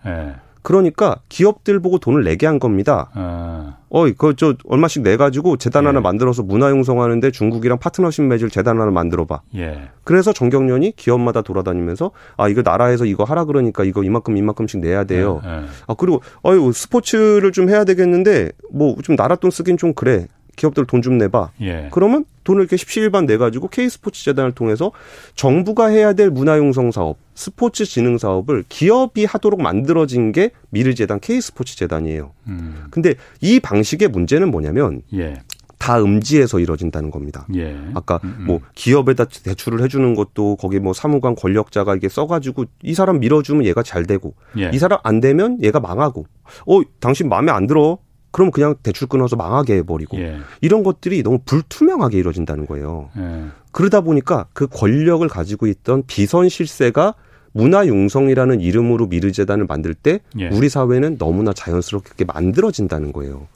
[0.60, 0.62] 예.
[0.62, 3.10] 그러니까 기업들 보고 돈을 내게 한 겁니다.
[3.14, 3.76] 아.
[3.92, 5.86] 어, 그저 얼마씩 내 가지고 재단 예.
[5.88, 9.40] 하나 만들어서 문화 융성하는데 중국이랑 파트너십 맺을 재단 하나 만들어 봐.
[9.56, 9.88] 예.
[10.04, 15.40] 그래서 정경련이 기업마다 돌아다니면서 아, 이거 나라에서 이거 하라 그러니까 이거 이만큼 이만큼씩 내야 돼요.
[15.44, 15.48] 예.
[15.48, 15.60] 예.
[15.88, 20.26] 아, 그리고 어유 스포츠를 좀 해야 되겠는데 뭐 좀 나라 돈 쓰긴 좀 그래.
[20.60, 21.52] 기업들 돈 좀 내봐.
[21.62, 21.88] 예.
[21.90, 24.92] 그러면 돈을 이렇게 십시일반 내가지고 K스포츠 재단을 통해서
[25.34, 32.32] 정부가 해야 될 문화융성 사업, 스포츠 진흥 사업을 기업이 하도록 만들어진 게 미르재단 K스포츠 재단이에요.
[32.48, 32.84] 음.
[32.90, 35.40] 근데 이 방식의 문제는 뭐냐면 예.
[35.78, 37.46] 다 음지에서 이뤄진다는 겁니다.
[37.54, 37.74] 예.
[37.94, 38.44] 아까 음, 음.
[38.46, 43.82] 뭐 기업에다 대출을 해주는 것도 거기 뭐 사무관 권력자가 이게 써가지고 이 사람 밀어주면 얘가
[43.82, 44.70] 잘 되고 예.
[44.74, 46.26] 이 사람 안 되면 얘가 망하고
[46.66, 47.96] 어 당신 마음에 안 들어
[48.30, 50.38] 그럼 그냥 대출 끊어서 망하게 해버리고 예.
[50.60, 53.10] 이런 것들이 너무 불투명하게 이루어진다는 거예요.
[53.18, 53.44] 예.
[53.72, 57.14] 그러다 보니까 그 권력을 가지고 있던 비선 실세가
[57.52, 60.48] 문화융성이라는 이름으로 미르재단을 만들 때 예.
[60.48, 63.48] 우리 사회는 너무나 자연스럽게 만들어진다는 거예요.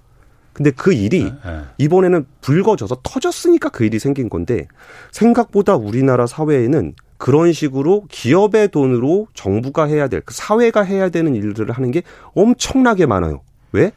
[0.52, 1.60] 근데 그 일이 예, 예.
[1.78, 4.68] 이번에는 불거져서 터졌으니까 그 일이 생긴 건데
[5.10, 11.70] 생각보다 우리나라 사회에는 그런 식으로 기업의 돈으로 정부가 해야 될, 그 사회가 해야 되는 일들을
[11.72, 12.02] 하는 게
[12.34, 13.40] 엄청나게 많아요.
[13.72, 13.92] 왜?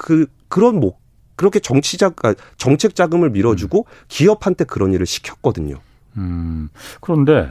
[0.00, 0.98] 그 그런 목
[1.36, 4.04] 그렇게 정치자 아, 정책 자금을 밀어주고 음.
[4.08, 5.76] 기업한테 그런 일을 시켰거든요.
[6.16, 6.70] 음.
[7.00, 7.50] 그런데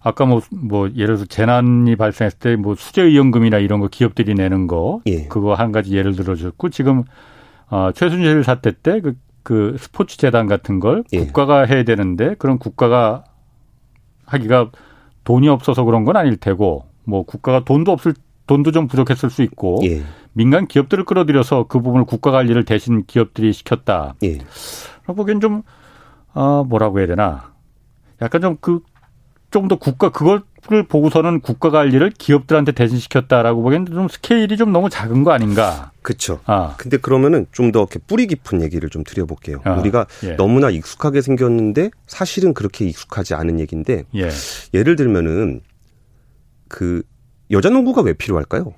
[0.00, 5.00] 아까 뭐, 뭐, 예를 들어서 재난이 발생했을 때 뭐 수재의원금이나 이런 거 기업들이 내는 거,
[5.06, 5.26] 예.
[5.28, 7.04] 그거 한 가지 예를 들어줬고, 지금,
[7.68, 9.14] 어, 최순실 사태 때 그,
[9.44, 11.18] 그 스포츠 재단 같은 걸 예.
[11.18, 13.22] 국가가 해야 되는데, 그런 국가가
[14.26, 14.72] 하기가
[15.22, 18.14] 돈이 없어서 그런 건 아닐 테고, 뭐 국가가 돈도 없을,
[18.48, 20.02] 돈도 좀 부족했을 수 있고, 예.
[20.34, 24.14] 민간 기업들을 끌어들여서 그 부분을 국가 관리를 대신 기업들이 시켰다.
[24.22, 24.38] 예.
[25.06, 25.62] 보기엔 좀,
[26.32, 27.52] 어, 뭐라고 해야 되나.
[28.20, 28.80] 약간 좀 그,
[29.50, 30.42] 좀 더 국가, 그걸
[30.88, 35.90] 보고서는 국가 관리를 기업들한테 대신 시켰다라고 보기엔 좀 스케일이 좀 너무 작은 거 아닌가.
[36.00, 36.40] 그렇죠.
[36.46, 36.74] 아.
[36.78, 39.60] 근데 그러면은 좀 더 이렇게 뿌리 깊은 얘기를 좀 드려볼게요.
[39.64, 39.72] 아.
[39.74, 40.36] 우리가 예.
[40.36, 44.30] 너무나 익숙하게 생겼는데 사실은 그렇게 익숙하지 않은 얘기인데 예.
[44.72, 45.60] 예를 들면은
[46.68, 47.02] 그
[47.50, 48.72] 여자 농구가 왜 필요할까요?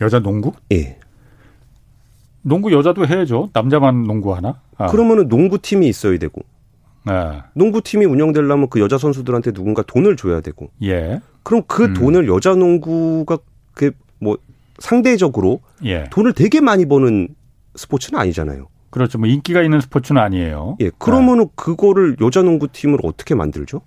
[0.00, 0.52] 여자 농구?
[0.72, 0.98] 예.
[2.42, 3.50] 농구 여자도 해야죠.
[3.52, 4.60] 남자만 농구 하나?
[4.76, 4.86] 아.
[4.86, 6.42] 그러면은 농구팀이 있어야 되고.
[7.06, 7.42] 네.
[7.54, 10.70] 농구팀이 운영되려면 그 여자 선수들한테 누군가 돈을 줘야 되고.
[10.82, 11.20] 예.
[11.42, 11.94] 그럼 그 음.
[11.94, 13.38] 돈을 여자 농구가
[13.74, 14.38] 그 뭐
[14.78, 16.04] 상대적으로 예.
[16.10, 17.28] 돈을 되게 많이 버는
[17.74, 18.68] 스포츠는 아니잖아요.
[18.90, 19.18] 그렇죠.
[19.18, 20.76] 뭐 인기가 있는 스포츠는 아니에요.
[20.80, 20.90] 예.
[20.98, 21.50] 그러면은 네.
[21.56, 23.82] 그거를 여자 농구팀을 어떻게 만들죠?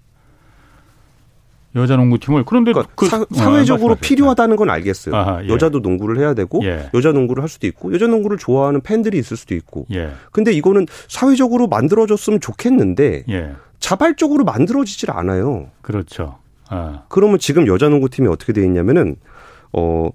[1.76, 3.26] 여자 농구팀을 그런데 그러니까 그, 사,
[3.58, 5.16] 회적으로 아, 필요하다는 건 알겠어요.
[5.16, 5.48] 아하, 예.
[5.48, 6.90] 여자도 농구를 해야 되고 예.
[6.94, 9.88] 여자 농구를 할 수도 있고 여자 농구를 좋아하는 팬들이 있을 수도 있고.
[9.94, 10.12] 예.
[10.32, 13.52] 근데 이거는 사회적으로 만들어졌으면 좋겠는데 예.
[13.80, 15.72] 자발적으로 만들어지질 않아요.
[15.82, 16.38] 그렇죠.
[16.70, 17.04] 아.
[17.10, 19.16] 그러면 지금 여자 농구팀이 어떻게 돼 있냐면은
[19.72, 20.10] 어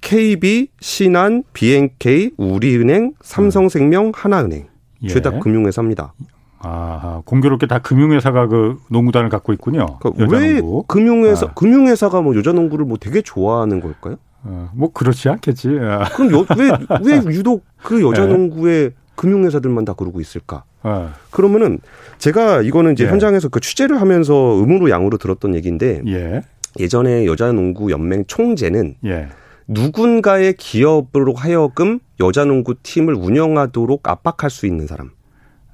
[0.00, 4.68] KB, 신한, BNK, 우리은행, 삼성생명, 하나은행
[5.02, 5.08] 예.
[5.08, 6.12] 죄다 금융회사입니다.
[6.60, 9.98] 아, 공교롭게 다 금융회사가 그 농구단을 갖고 있군요.
[10.00, 11.54] 그러니까 왜 금융회사 아.
[11.54, 14.16] 금융회사가 뭐 여자 농구를 뭐 되게 좋아하는 걸까요?
[14.44, 15.68] 어, 뭐 그렇지 않겠지.
[15.80, 16.04] 아.
[16.14, 18.32] 그럼 왜왜 유독 그 여자 네.
[18.32, 20.64] 농구에 금융회사들만 다 그러고 있을까?
[20.82, 21.14] 아.
[21.30, 21.78] 그러면은
[22.18, 23.08] 제가 이거는 이제 예.
[23.08, 26.42] 현장에서 그 취재를 하면서 음으로 양으로 들었던 얘기인데 예.
[26.78, 29.28] 예전에 여자농구 연맹 총재는 예.
[29.66, 35.10] 누군가의 기업으로 하여금 여자농구 팀을 운영하도록 압박할 수 있는 사람.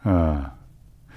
[0.03, 0.54] 아.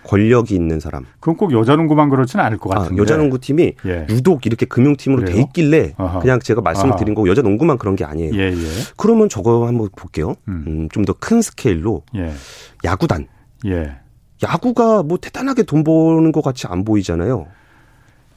[0.08, 1.06] 권력이 있는 사람.
[1.20, 3.00] 그건 꼭 여자농구만 그렇지는 않을 것 아, 같은데.
[3.00, 4.08] 아, 여자농구 팀이 예.
[4.10, 5.36] 유독 이렇게 금융팀으로 그래요?
[5.36, 6.20] 돼 있길래 아하.
[6.20, 8.34] 그냥 제가 말씀을 드린 거 여자농구만 그런 게 아니에요.
[8.36, 8.56] 예, 예.
[8.96, 10.36] 그러면 저거 한번 볼게요.
[10.48, 10.64] 음.
[10.68, 12.32] 음, 좀 더 큰 스케일로 예.
[12.86, 13.28] 야구단.
[13.66, 13.98] 예.
[14.44, 17.48] 야구가 뭐 대단하게 돈 버는 것 같이 안 보이잖아요.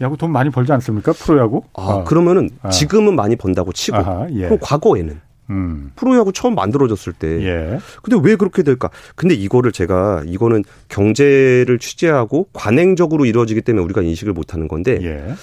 [0.00, 1.12] 야구 돈 많이 벌지 않습니까?
[1.12, 1.62] 프로야구?
[1.74, 2.04] 아, 아.
[2.04, 2.70] 그러면은 아.
[2.70, 4.44] 지금은 많이 번다고 치고 아하, 예.
[4.44, 5.90] 그럼 과거에는 음.
[5.96, 7.28] 프로야구 처음 만들어졌을 때.
[7.42, 7.78] 예.
[8.02, 8.88] 근데 왜 그렇게 될까?
[9.16, 15.34] 근데 이거를 제가 이거는 경제를 취재하고 관행적으로 이루어지기 때문에 우리가 인식을 못 하는 건데 예.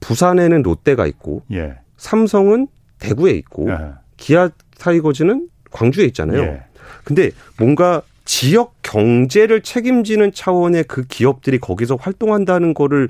[0.00, 1.74] 부산에는 롯데가 있고 예.
[1.96, 2.68] 삼성은
[2.98, 3.76] 대구에 있고 예.
[4.16, 6.40] 기아 타이거즈는 광주에 있잖아요.
[6.40, 6.62] 예.
[7.04, 13.08] 근데 뭔가 지역 경제를 책임지는 차원의 그 기업들이 거기서 활동한다는 거를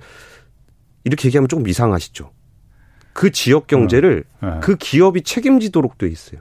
[1.04, 2.30] 이렇게 얘기하면 조금 이상하시죠.
[3.18, 4.46] 그 지역 경제를 어.
[4.46, 4.60] 어.
[4.62, 6.40] 그 기업이 책임지도록 돼 있어요.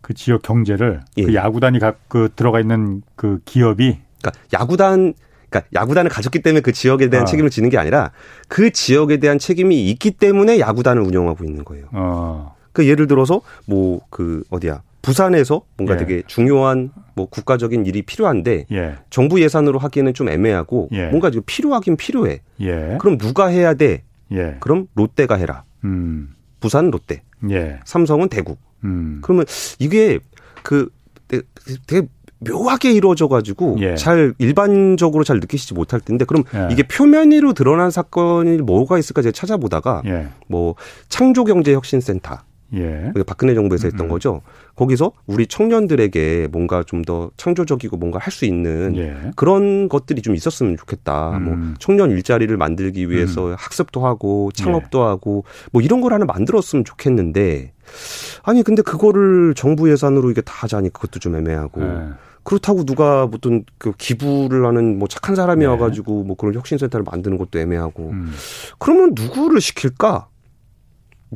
[0.00, 1.24] 그 지역 경제를 예.
[1.24, 5.14] 그 야구단이 그 들어가 있는 그 기업이 그러니까 야구단
[5.50, 7.26] 그러니까 야구단을 가졌기 때문에 그 지역에 대한 어.
[7.26, 8.12] 책임을 지는 게 아니라
[8.46, 11.86] 그 지역에 대한 책임이 있기 때문에 야구단을 운영하고 있는 거예요.
[11.90, 12.54] 어.
[12.70, 15.98] 그 예를 들어서 뭐 그 어디야 부산에서 뭔가 예.
[15.98, 18.94] 되게 중요한 뭐 국가적인 일이 필요한데 예.
[19.10, 21.08] 정부 예산으로 하기에는 좀 애매하고 예.
[21.08, 22.42] 뭔가 지금 필요하긴 필요해.
[22.60, 22.96] 예.
[23.00, 24.04] 그럼 누가 해야 돼?
[24.30, 24.56] 예.
[24.60, 25.64] 그럼 롯데가 해라.
[25.84, 26.34] 음.
[26.60, 27.22] 부산 롯데.
[27.50, 27.80] 예.
[27.84, 28.56] 삼성은 대구.
[28.84, 29.20] 음.
[29.22, 29.44] 그러면
[29.78, 30.18] 이게
[30.62, 30.90] 그
[31.86, 32.08] 되게
[32.38, 33.96] 묘하게 이루어져 가지고 예.
[33.96, 36.68] 잘 일반적으로 잘 느끼시지 못할 텐데 그럼 예.
[36.70, 40.28] 이게 표면으로 드러난 사건이 뭐가 있을까 제가 찾아보다가 예.
[40.46, 40.74] 뭐
[41.08, 42.38] 창조경제혁신센터
[42.74, 43.12] 예.
[43.26, 44.10] 박근혜 정부에서 했던 음.
[44.10, 44.42] 거죠.
[44.74, 49.30] 거기서 우리 청년들에게 뭔가 좀 더 창조적이고 뭔가 할 수 있는 예.
[49.36, 51.38] 그런 것들이 좀 있었으면 좋겠다.
[51.38, 51.60] 뭐 음.
[51.60, 53.54] 뭐 청년 일자리를 만들기 위해서 음.
[53.56, 55.02] 학습도 하고 창업도 예.
[55.04, 57.72] 하고 뭐 이런 걸 하나 만들었으면 좋겠는데
[58.42, 62.08] 아니 근데 그거를 정부 예산으로 이게 다 하자니 그것도 좀 애매하고 예.
[62.42, 65.66] 그렇다고 누가 어떤 그 기부를 하는 뭐 착한 사람이 네.
[65.66, 68.32] 와가지고 뭐 그런 혁신센터를 만드는 것도 애매하고 음.
[68.78, 70.28] 그러면 누구를 시킬까?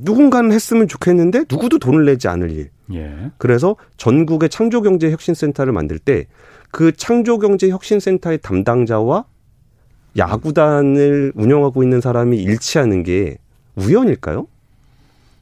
[0.02, 2.70] 누군가는 했으면 좋겠는데 누구도 돈을 내지 않을 일.
[2.92, 3.30] 예.
[3.38, 6.26] 그래서 전국의 창조경제혁신센터를 만들 때
[6.70, 9.24] 그 창조경제혁신센터의 담당자와
[10.16, 13.38] 야구단을 운영하고 있는 사람이 일치하는 게
[13.76, 14.46] 우연일까요?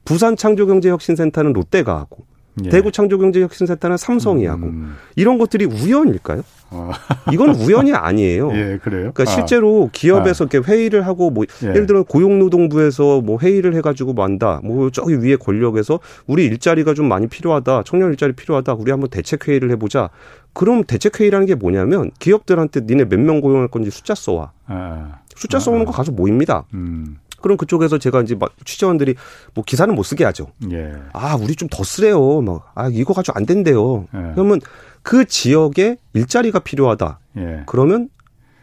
[0.05, 2.25] 부산 창조경제혁신센터는 롯데가 하고
[2.65, 2.69] 예.
[2.69, 4.97] 대구 창조경제혁신센터는 삼성이 하고 음.
[5.17, 6.43] 이런 것들이 우연일까요?
[6.71, 6.91] 어.
[7.33, 8.51] 이건 우연이 아니에요.
[8.57, 9.13] 예, 그래요.
[9.15, 9.27] 그러니까 아.
[9.27, 10.49] 실제로 기업에서 아.
[10.51, 11.73] 이렇게 회의를 하고 뭐 예.
[11.73, 14.61] 를 들어 고용노동부에서 뭐 회의를 해가지고 만다.
[14.65, 17.83] 뭐 저기 위에 권력에서 우리 일자리가 좀 많이 필요하다.
[17.85, 18.75] 청년 일자리 필요하다.
[18.75, 20.11] 우리 한번 대책 회의를 해보자.
[20.53, 24.53] 그럼 대책 회의라는 게 뭐냐면 기업들한테 니네 몇 명 고용할 건지 숫자 써와.
[24.67, 25.21] 아.
[25.37, 26.65] 숫자 써오는 거 가서 모입니다.
[26.75, 27.19] 음.
[27.41, 29.15] 그럼 그쪽에서 제가 이제 막 취재원들이
[29.55, 30.49] 뭐 기사는 못 쓰게 하죠.
[30.73, 30.93] 예.
[31.13, 32.41] 아, 우리 좀 더 쓰래요.
[32.41, 34.07] 막, 아, 이거 가지고 안 된대요.
[34.15, 34.33] 예.
[34.35, 34.61] 그러면
[35.03, 37.19] 그 지역에 일자리가 필요하다.
[37.39, 37.63] 예.
[37.67, 38.09] 그러면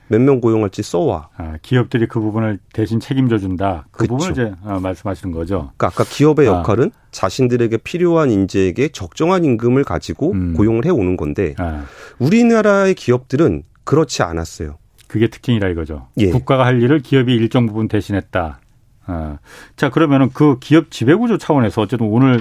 [0.08, 1.30] 몇 명 고용할지 써와.
[1.36, 3.88] 아, 기업들이 그 부분을 대신 책임져 준다.
[3.92, 4.18] 그 그쵸.
[4.18, 5.72] 부분을 이제 아, 말씀하시는 거죠.
[5.78, 6.52] 그러니까 아까 기업의 아.
[6.60, 10.54] 역할은 자신들에게 필요한 인재에게 적정한 임금을 가지고 음.
[10.54, 11.86] 고용을 해 오는 건데 아.
[12.20, 14.78] 우리나라의 기업들은 그렇지 않았어요.
[15.08, 16.08] 그게 특징이라 이거죠.
[16.18, 16.30] 예.
[16.30, 18.60] 국가가 할 일을 기업이 일정 부분 대신했다.
[19.08, 19.38] 아.
[19.76, 22.40] 자, 그러면은 그 기업 지배구조 차원에서 어쨌든 오늘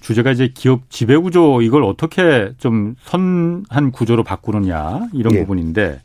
[0.00, 5.40] 주제가 이제 기업 지배구조 이걸 어떻게 좀 선한 구조로 바꾸느냐 이런 예.
[5.40, 6.00] 부분인데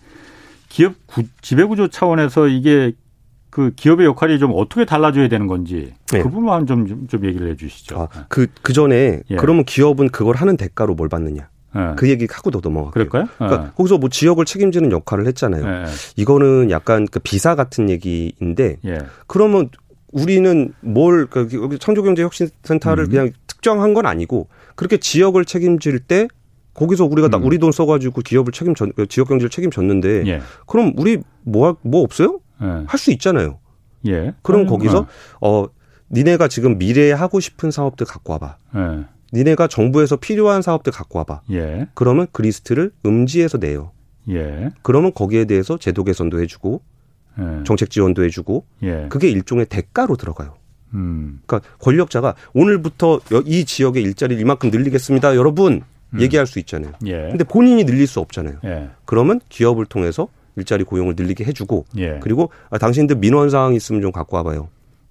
[0.69, 2.93] 기업 구, 지배구조 차원에서 이게
[3.49, 6.21] 그 기업의 역할이 좀 어떻게 달라져야 되는 건지 그 예.
[6.21, 7.99] 부분만 좀, 좀 얘기를 해 주시죠.
[7.99, 9.35] 아, 그, 그 전에 예.
[9.35, 11.49] 그러면 기업은 그걸 하는 대가로 뭘 받느냐.
[11.75, 11.93] 네.
[11.95, 13.09] 그 얘기 하고 도 넘어갈게요.
[13.09, 13.27] 그럴까요?
[13.37, 13.71] 그러니까 네.
[13.75, 15.65] 거기서 뭐 지역을 책임지는 역할을 했잖아요.
[15.65, 15.85] 네.
[16.15, 18.99] 이거는 약간 그 비사 같은 얘기인데 예.
[19.27, 19.69] 그러면
[20.11, 23.09] 우리는 뭘 그, 여기 창조경제혁신센터를 음.
[23.09, 26.27] 그냥 특정한 건 아니고 그렇게 지역을 책임질 때
[26.73, 27.43] 거기서 우리가 음.
[27.43, 30.41] 우리 돈 써가지고 기업을 책임졌 그 지역 경제를 책임졌는데 예.
[30.67, 32.39] 그럼 우리 뭐뭐 뭐 없어요?
[32.61, 32.83] 예.
[32.87, 33.59] 할수 있잖아요.
[34.07, 34.33] 예.
[34.43, 35.07] 그럼 음, 거기서
[35.41, 35.63] 어.
[35.63, 35.67] 어
[36.11, 38.57] 니네가 지금 미래에 하고 싶은 사업들 갖고 와봐.
[38.75, 39.05] 예.
[39.33, 41.41] 니네가 정부에서 필요한 사업들 갖고 와봐.
[41.51, 41.87] 예.
[41.95, 43.91] 그러면 그 리스트를 음지에서 내요.
[44.29, 44.71] 예.
[44.83, 46.81] 그러면 거기에 대해서 제도 개선도 해주고
[47.39, 47.63] 예.
[47.63, 49.07] 정책 지원도 해주고 예.
[49.09, 50.55] 그게 일종의 대가로 들어가요.
[50.93, 51.41] 음.
[51.45, 55.81] 그러니까 권력자가 오늘부터 이 지역의 일자리를 이만큼 늘리겠습니다, 여러분
[56.13, 56.21] 음.
[56.21, 56.93] 얘기할 수 있잖아요.
[57.05, 57.13] 예.
[57.29, 58.59] 근데 본인이 늘릴 수 없잖아요.
[58.65, 58.89] 예.
[59.05, 62.19] 그러면 기업을 통해서 일자리 고용을 늘리게 해주고 예.
[62.21, 64.69] 그리고 아, 당신들 민원 사항 있으면 좀 갖고 와봐요.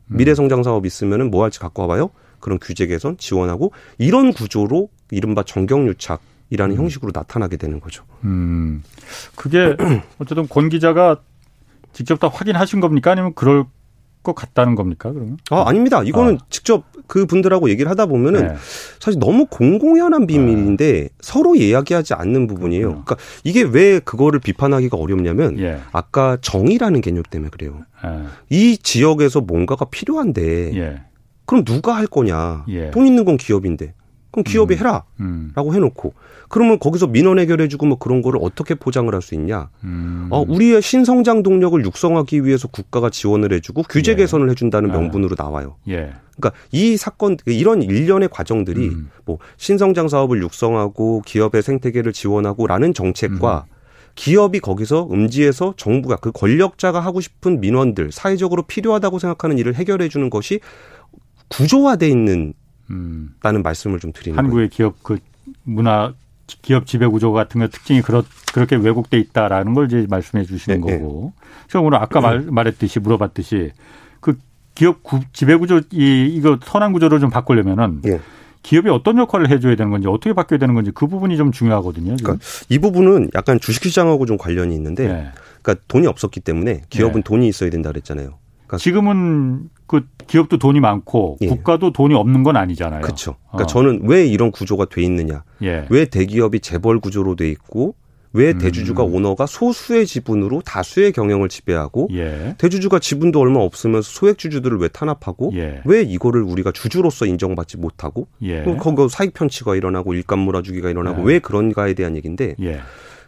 [0.08, 0.16] 음.
[0.16, 2.10] 미래 성장 사업 있으면은 뭐 할지 갖고 와봐요.
[2.40, 6.20] 그런 규제 개선 지원하고 이런 구조로 이른바 정경유착
[6.50, 6.82] 이라는 음.
[6.82, 8.04] 형식으로 나타나게 되는 거죠.
[8.24, 8.82] 음.
[9.34, 9.76] 그게
[10.18, 11.20] 어쨌든 권 기자가
[11.96, 13.12] 직접 다 확인하신 겁니까?
[13.12, 13.64] 아니면 그럴
[14.22, 15.10] 것 같다는 겁니까?
[15.12, 15.38] 그러면?
[15.50, 16.02] 아 아닙니다.
[16.02, 16.44] 이거는 아.
[16.50, 18.54] 직접 그 분들하고 얘기를 하다 보면은 네.
[19.00, 21.08] 사실 너무 공공연한 비밀인데 네.
[21.20, 22.88] 서로 이야기하지 않는 부분이에요.
[22.88, 23.04] 그렇구나.
[23.04, 25.78] 그러니까 이게 왜 그거를 비판하기가 어렵냐면 예.
[25.90, 27.80] 아까 정의라는 개념 때문에 그래요.
[28.04, 28.24] 예.
[28.50, 31.00] 이 지역에서 뭔가가 필요한데 예.
[31.46, 32.66] 그럼 누가 할 거냐?
[32.68, 32.90] 예.
[32.90, 33.94] 돈 있는 건 기업인데.
[34.36, 34.78] 그럼 기업이 음.
[34.78, 35.04] 해라.
[35.20, 35.52] 음.
[35.54, 36.12] 라고 해놓고.
[36.48, 39.70] 그러면 거기서 민원 해결해주고 뭐 그런 거를 어떻게 포장을 할 수 있냐.
[39.82, 40.28] 음.
[40.30, 44.16] 어, 우리의 신성장 동력을 육성하기 위해서 국가가 지원을 해주고 규제 예.
[44.16, 44.92] 개선을 해준다는 아.
[44.92, 45.76] 명분으로 나와요.
[45.88, 46.12] 예.
[46.36, 49.10] 그러니까 이 사건, 이런 일련의 과정들이 음.
[49.24, 53.74] 뭐 신성장 사업을 육성하고 기업의 생태계를 지원하고 라는 정책과 음.
[54.16, 60.30] 기업이 거기서 음지에서 정부가 그 권력자가 하고 싶은 민원들 사회적으로 필요하다고 생각하는 일을 해결해 주는
[60.30, 60.60] 것이
[61.48, 62.52] 구조화돼 있는
[62.90, 63.34] 음.
[63.42, 64.68] 라는 말씀을 좀 드리는 한국의 거예요.
[64.68, 65.18] 기업 그
[65.64, 66.14] 문화
[66.46, 70.92] 기업 지배 구조 같은 거 특징이 그렇 그렇게 왜곡돼 있다라는 걸 이제 말씀해 주시는 네,
[70.92, 70.98] 네.
[70.98, 71.32] 거고.
[71.68, 72.54] 제가 오늘 아까 말, 음.
[72.54, 73.72] 말했듯이 물어봤듯이
[74.20, 74.38] 그
[74.74, 78.20] 기업 구, 지배 구조 이 이거 선한 구조를 좀 바꾸려면은 네.
[78.62, 82.16] 기업이 어떤 역할을 해줘야 되는 건지 어떻게 바뀌어야 되는 건지 그 부분이 좀 중요하거든요.
[82.16, 85.28] 그러니까 이 부분은 약간 주식시장하고 좀 관련이 있는데, 네.
[85.62, 87.20] 그러니까 돈이 없었기 때문에 기업은 네.
[87.22, 88.34] 돈이 있어야 된다 그랬잖아요.
[88.66, 91.46] 그러니까 지금은 그 기업도 돈이 많고 예.
[91.48, 93.02] 국가도 돈이 없는 건 아니잖아요.
[93.02, 93.36] 그렇죠.
[93.50, 93.66] 그러니까 어.
[93.66, 95.44] 저는 왜 이런 구조가 돼 있느냐?
[95.62, 95.86] 예.
[95.90, 97.94] 왜 대기업이 재벌 구조로 돼 있고
[98.32, 98.58] 왜 음.
[98.58, 99.14] 대주주가 음.
[99.14, 102.54] 오너가 소수의 지분으로 다수의 경영을 지배하고 예.
[102.58, 105.80] 대주주가 지분도 얼마 없으면서 소액 주주들을 왜 탄압하고 예.
[105.84, 108.62] 왜 이거를 우리가 주주로서 인정받지 못하고 예.
[108.64, 111.34] 거기 사익 편취가 일어나고 일감 몰아주기가 일어나고 예.
[111.34, 112.80] 왜 그런가에 대한 얘기인데 예.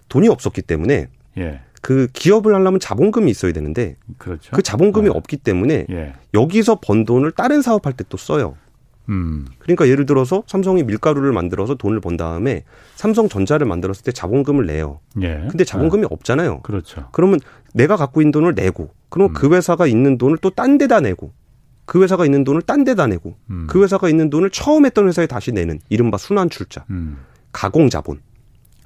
[0.08, 1.06] 돈이 없었기 때문에
[1.38, 1.60] 예.
[1.82, 4.50] 그 기업을 하려면 자본금이 있어야 되는데 그렇죠.
[4.54, 5.14] 그 자본금이 네.
[5.14, 6.14] 없기 때문에 예.
[6.34, 8.56] 여기서 번 돈을 다른 사업할 때 또 써요.
[9.10, 9.46] 음.
[9.58, 12.64] 그러니까 예를 들어서 삼성이 밀가루를 만들어서 돈을 번 다음에
[12.96, 15.00] 삼성전자를 만들었을 때 자본금을 내요.
[15.22, 15.46] 예.
[15.48, 16.08] 근데 자본금이 아.
[16.10, 16.60] 없잖아요.
[16.60, 17.08] 그렇죠.
[17.12, 17.40] 그러면
[17.74, 19.34] 내가 갖고 있는 돈을 내고 그러면 음.
[19.34, 21.32] 그 회사가 있는 돈을 또 딴 데다 내고
[21.86, 23.66] 그 회사가 있는 돈을 딴 데다 내고 음.
[23.68, 26.84] 그 회사가 있는 돈을 처음 했던 회사에 다시 내는 이른바 순환 출자.
[26.90, 27.18] 음.
[27.52, 28.20] 가공 자본.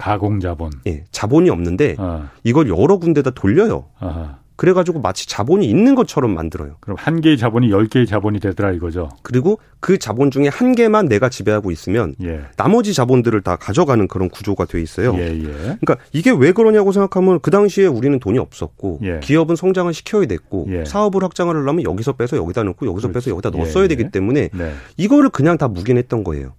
[0.03, 0.71] 가공 자본.
[0.85, 2.27] 예, 자본이 없는데 어.
[2.43, 3.85] 이걸 여러 군데다 돌려요.
[3.99, 4.37] 아하.
[4.57, 6.75] 그래가지고 마치 자본이 있는 것처럼 만들어요.
[6.79, 9.09] 그럼 한 개의 자본이 열 개의 자본이 되더라 이거죠.
[9.23, 12.41] 그리고 그 자본 중에 한 개만 내가 지배하고 있으면 예.
[12.57, 15.15] 나머지 자본들을 다 가져가는 그런 구조가 돼 있어요.
[15.17, 15.41] 예, 예.
[15.41, 19.19] 그러니까 이게 왜 그러냐고 생각하면 그 당시에 우리는 돈이 없었고 예.
[19.21, 20.85] 기업은 성장을 시켜야 됐고 예.
[20.85, 23.25] 사업을 확장을 하려면 여기서 빼서 여기다 넣고 여기서 그렇지.
[23.29, 24.73] 빼서 여기다 넣었어야 예, 되기 때문에 네.
[24.97, 26.53] 이거를 그냥 다 묵인했던 거예요.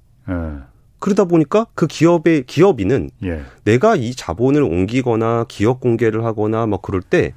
[1.05, 3.43] 그러다 보니까 그 기업의 기업인은 예.
[3.65, 7.33] 내가 이 자본을 옮기거나 기업 공개를 하거나 뭐 그럴 때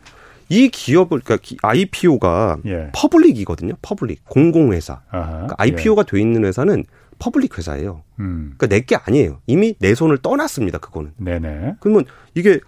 [0.50, 2.90] 이 기업을 그러니까 IPO가 예.
[2.96, 3.74] public이거든요.
[3.82, 5.02] public 공공회사.
[5.12, 6.86] 그러니까 IPO가 돼 있는 회사는
[7.20, 8.04] public 회사예요.
[8.22, 8.54] 음.
[8.58, 9.42] 그러니까 내 게 아니에요.
[9.46, 10.78] 이미 내 손을 떠났습니다.
[10.78, 11.12] 그거는.
[11.18, 11.76] 네네.
[11.82, 12.60] 그러면 이게 뭐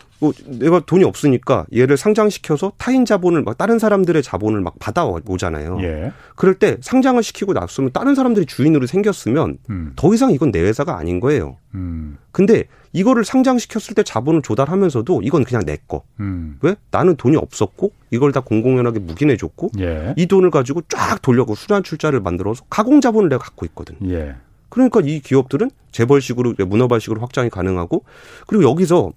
[0.46, 5.80] 내가 돈이 없으니까 얘를 상장시켜서 타인 자본을 막 다른 사람들의 자본을 막 받아오잖아요.
[5.82, 6.12] 예.
[6.36, 9.94] 그럴 때 상장을 시키고 났으면 다른 사람들이 주인으로 생겼으면 음.
[9.96, 11.58] 더 이상 이건 내 회사가 아닌 거예요.
[11.74, 12.18] 음.
[12.32, 16.04] 근데 이거를 상장시켰을 때 자본을 조달하면서도 이건 그냥 내 거.
[16.20, 16.58] 음.
[16.62, 16.76] 왜?
[16.92, 20.14] 나는 돈이 없었고 이걸 다 공공연하게 묵인해줬고 예.
[20.18, 23.96] 이 돈을 가지고 쫙 돌려고 순환 출자를 만들어서 가공 자본을 내가 갖고 있거든.
[24.10, 24.36] 예.
[24.70, 28.04] 그러니까 이 기업들은 재벌식으로 문어발식으로 확장이 가능하고
[28.48, 29.12] 그리고 여기서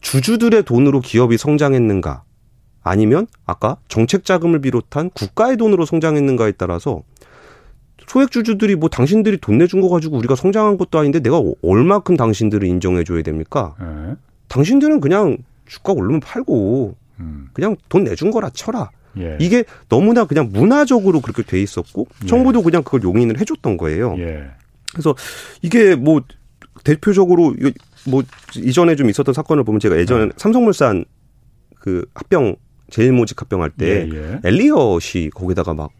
[0.00, 2.22] 주주들의 돈으로 기업이 성장했는가
[2.82, 7.02] 아니면 아까 정책 자금을 비롯한 국가의 돈으로 성장했는가에 따라서
[8.06, 12.66] 소액 주주들이 뭐 당신들이 돈 내준 거 가지고 우리가 성장한 것도 아닌데 내가 얼마큼 당신들을
[12.66, 13.74] 인정해 줘야 됩니까?
[13.80, 14.14] 네.
[14.48, 17.48] 당신들은 그냥 주가 오르면 팔고 음.
[17.52, 18.90] 그냥 돈 내준 거라 쳐라.
[19.18, 19.36] 예.
[19.40, 22.26] 이게 너무나 그냥 문화적으로 그렇게 돼 있었고 예.
[22.26, 24.14] 정부도 그냥 그걸 용인을 해줬던 거예요.
[24.18, 24.50] 예.
[24.92, 25.14] 그래서
[25.62, 26.22] 이게 뭐
[26.84, 27.54] 대표적으로
[28.08, 28.22] 뭐
[28.56, 30.30] 이전에 좀 있었던 사건을 보면 제가 예전에 네.
[30.36, 31.04] 삼성물산
[31.78, 32.56] 그 합병
[32.90, 34.40] 제일 모직 합병할 때 예, 예.
[34.44, 35.90] 엘리엇이 거기다가 막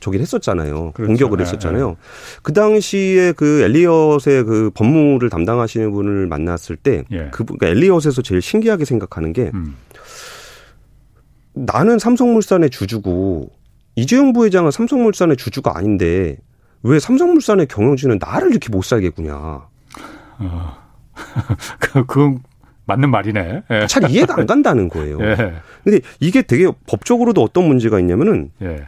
[0.00, 0.92] 저기를 했었잖아요.
[0.92, 1.08] 그렇죠.
[1.08, 1.88] 공격을 네, 했었잖아요.
[1.88, 1.96] 네.
[2.42, 7.28] 그 당시에 그 엘리엇의 그 법무를 담당하시는 분을 만났을 때, 예.
[7.32, 9.76] 그, 그러니까 엘리엇에서 제일 신기하게 생각하는 게, 음.
[11.54, 13.50] 나는 삼성물산의 주주고,
[13.96, 16.36] 이재용 부회장은 삼성물산의 주주가 아닌데,
[16.84, 19.34] 왜 삼성물산의 경영진은 나를 이렇게 못 살겠구냐.
[19.34, 20.87] 어.
[21.78, 22.40] 그, 그건
[22.86, 23.62] 맞는 말이네.
[23.70, 23.86] 예.
[23.86, 25.18] 잘 이해가 안 간다는 거예요.
[25.20, 25.54] 예.
[25.84, 28.86] 근데 이게 되게 법적으로도 어떤 문제가 있냐면은 예.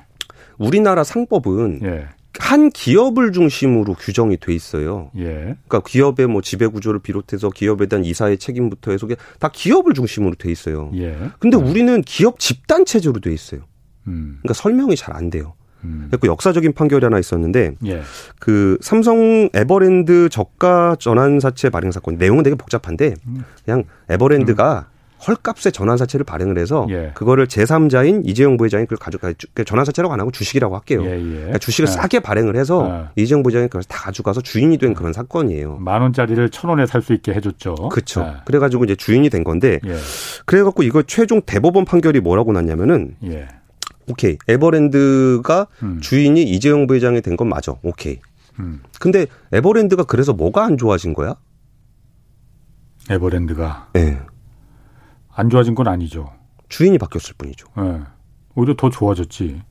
[0.58, 2.06] 우리나라 상법은 예.
[2.38, 5.10] 한 기업을 중심으로 규정이 돼 있어요.
[5.18, 5.56] 예.
[5.68, 9.06] 그러니까 기업의 뭐 지배 구조를 비롯해서 기업에 대한 이사의 책임부터 해서
[9.38, 10.90] 다 기업을 중심으로 돼 있어요.
[10.94, 11.16] 예.
[11.38, 11.66] 근데 음.
[11.66, 13.62] 우리는 기업 집단 체제로 돼 있어요.
[14.06, 14.38] 음.
[14.40, 15.54] 그러니까 설명이 잘 안 돼요.
[15.84, 16.10] 음.
[16.20, 18.02] 그 역사적인 판결이 하나 있었는데 예.
[18.38, 23.44] 그 삼성 에버랜드 저가 전환 사채 발행 사건 내용은 되게 복잡한데 음.
[23.64, 25.00] 그냥 에버랜드가 음.
[25.26, 27.10] 헐값의 전환사채를 발행을 해서 예.
[27.14, 31.04] 그거를 제3자인 이재용 부회장이 그걸 가져가 그 전환사채라고 안 하고 주식이라고 할게요.
[31.04, 31.34] 예, 예.
[31.34, 31.92] 그러니까 주식을 예.
[31.92, 33.22] 싸게 발행을 해서 예.
[33.22, 35.76] 이재용 부회장이 그걸 다 가져가서 주인이 된 그런 사건이에요.
[35.76, 37.74] 만 원짜리를 천 원에 살 수 있게 해줬죠.
[37.90, 38.34] 그렇죠.
[38.44, 39.80] 그래가지고 이제 주인이 된 건데
[40.44, 43.14] 그래갖고 이거 최종 대법원 판결이 뭐라고 났냐면은
[44.10, 46.00] 오케이 에버랜드가 음.
[46.00, 47.74] 주인이 이재용 부회장이 된 건 맞아.
[47.82, 48.20] 오케이.
[48.58, 48.82] 음.
[48.98, 51.36] 근데 에버랜드가 그래서 뭐가 안 좋아진 거야?
[53.08, 53.88] 에버랜드가.
[53.94, 54.20] 네.
[55.34, 56.32] 안 좋아진 건 아니죠.
[56.68, 57.66] 주인이 바뀌었을 뿐이죠.
[57.76, 58.00] 네.
[58.54, 59.62] 오히려 더 좋아졌지.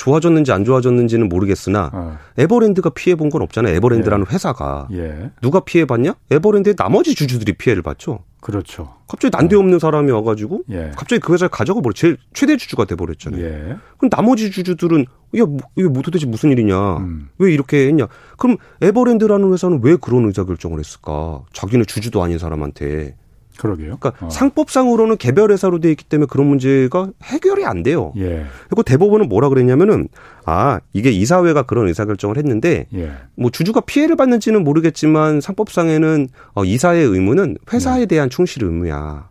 [0.00, 2.18] 좋아졌는지 안 좋아졌는지는 모르겠으나 어.
[2.38, 3.74] 에버랜드가 피해 본 건 없잖아요.
[3.76, 4.34] 에버랜드라는 예.
[4.34, 5.30] 회사가 예.
[5.42, 6.14] 누가 피해 봤냐?
[6.30, 8.24] 에버랜드의 나머지 주주들이 피해를 봤죠.
[8.40, 8.94] 그렇죠.
[9.06, 9.78] 갑자기 난데없는 어.
[9.78, 10.90] 사람이 와가지고 예.
[10.96, 13.44] 갑자기 그 회사를 가져가 버려 제일 최대 주주가 돼 버렸잖아요.
[13.44, 13.76] 예.
[13.98, 15.04] 그럼 나머지 주주들은
[15.36, 16.96] 야 뭐, 이게 뭐 도대체 무슨 일이냐?
[16.96, 17.28] 음.
[17.38, 18.08] 왜 이렇게 했냐?
[18.38, 21.42] 그럼 에버랜드라는 회사는 왜 그런 의사 결정을 했을까?
[21.52, 23.16] 자기네 주주도 아닌 사람한테
[23.60, 23.96] 그러게요.
[23.98, 24.30] 그러니까 어.
[24.30, 28.12] 상법상으로는 개별 회사로 돼 있기 때문에 그런 문제가 해결이 안 돼요.
[28.16, 28.44] 예.
[28.68, 30.08] 그리고 대법원은 뭐라 그랬냐면은
[30.44, 33.12] 아 이게 이사회가 그런 의사결정을 했는데 예.
[33.36, 38.06] 뭐 주주가 피해를 받는지는 모르겠지만 상법상에는 어, 이사의 의무는 회사에 예.
[38.06, 39.28] 대한 충실 의무야.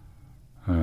[0.69, 0.73] 예.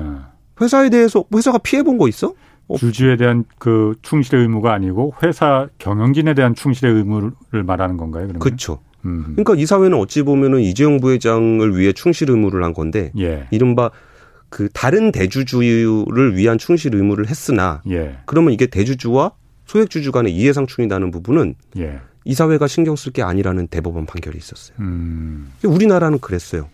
[0.61, 2.33] 회사에 대해서 회사가 피해 본 거 있어?
[2.67, 2.75] 어.
[2.75, 7.31] 주주에 대한 그 충실의 의무가 아니고 회사 경영진에 대한 충실의 의무를
[7.65, 8.23] 말하는 건가요?
[8.27, 8.39] 그러면?
[8.39, 8.79] 그렇죠.
[9.05, 9.33] 음.
[9.35, 13.47] 그러니까 이사회는 어찌 보면은 이재용 부회장을 위해 충실 의무를 한 건데 예.
[13.51, 13.91] 이른바
[14.49, 18.17] 그 다른 대주주를 위한 충실 의무를 했으나 예.
[18.25, 19.31] 그러면 이게 대주주와
[19.65, 21.99] 소액주주 간의 이해상충이 나는 부분은 예.
[22.25, 24.75] 이사회가 신경 쓸 게 아니라는 대법원 판결이 있었어요.
[24.79, 25.51] 음.
[25.63, 26.67] 우리나라는 그랬어요.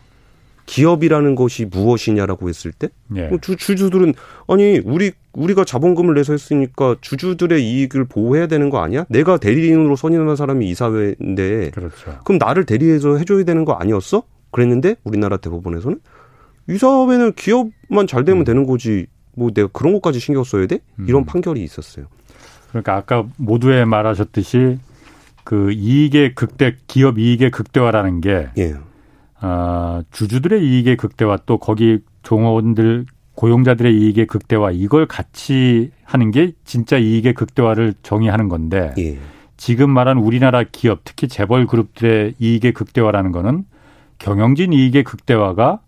[0.66, 3.28] 기업이라는 것이 무엇이냐라고 했을 때 예.
[3.28, 4.14] 뭐 주, 주주들은
[4.48, 9.06] 아니 우리 우리가 자본금을 내서 했으니까 주주들의 이익을 보호해야 되는 거 아니야?
[9.10, 12.20] 내가 대리인으로 선임한 사람이 이사회인데 그렇죠.
[12.24, 14.24] 그럼 나를 대리해서 해줘야 되는 거 아니었어?
[14.52, 16.00] 그랬는데 우리나라 대법원에서는
[16.70, 18.46] 이사회는 기업만 잘 되면 음.
[18.46, 20.80] 되는 거지 뭐 내가 그런 것까지 신경 써야 돼?
[21.08, 21.26] 이런 음.
[21.26, 22.06] 판결이 있었어요.
[22.70, 24.78] 그러니까 아까 모두에 말하셨듯이
[25.44, 28.76] 그 이익의 극대 기업 이익의 극대화라는 게 예.
[29.42, 33.06] 어, 주주들의 이익의 극대화 또 거기 종업원들
[33.36, 39.18] 고용자들의 이익의 극대화 이걸 같이 하는 게 진짜 이익의 극대화를 정의하는 건데 예.
[39.58, 43.66] 지금 말한 우리나라 기업 특히 재벌 그룹들의 이익의 극대화라는 거는
[44.20, 45.80] 경영진 이익의 극대화가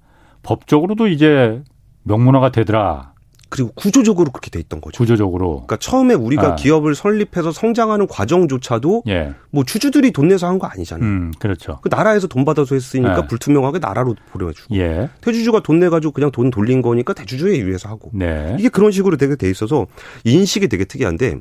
[0.43, 1.63] 법적으로도 이제
[2.03, 3.14] 명문화가 되더라.
[3.49, 4.97] 그리고 구조적으로 그렇게 돼 있던 거죠.
[4.97, 5.51] 구조적으로.
[5.67, 6.55] 그러니까 처음에 우리가 아.
[6.55, 9.33] 기업을 설립해서 성장하는 과정조차도 예.
[9.51, 11.07] 뭐 주주들이 돈 내서 한 거 아니잖아요.
[11.07, 11.79] 음, 그렇죠.
[11.81, 13.27] 그 나라에서 돈 받아서 했으니까 예.
[13.27, 14.75] 불투명하게 나라로 보내주고.
[14.75, 15.09] 예.
[15.21, 18.09] 대주주가 돈 내가지고 그냥 돈 돌린 거니까 대주주에 의해서 하고.
[18.13, 18.55] 네.
[18.59, 19.85] 이게 그런 식으로 되게 돼 있어서
[20.23, 21.35] 인식이 되게 특이한데,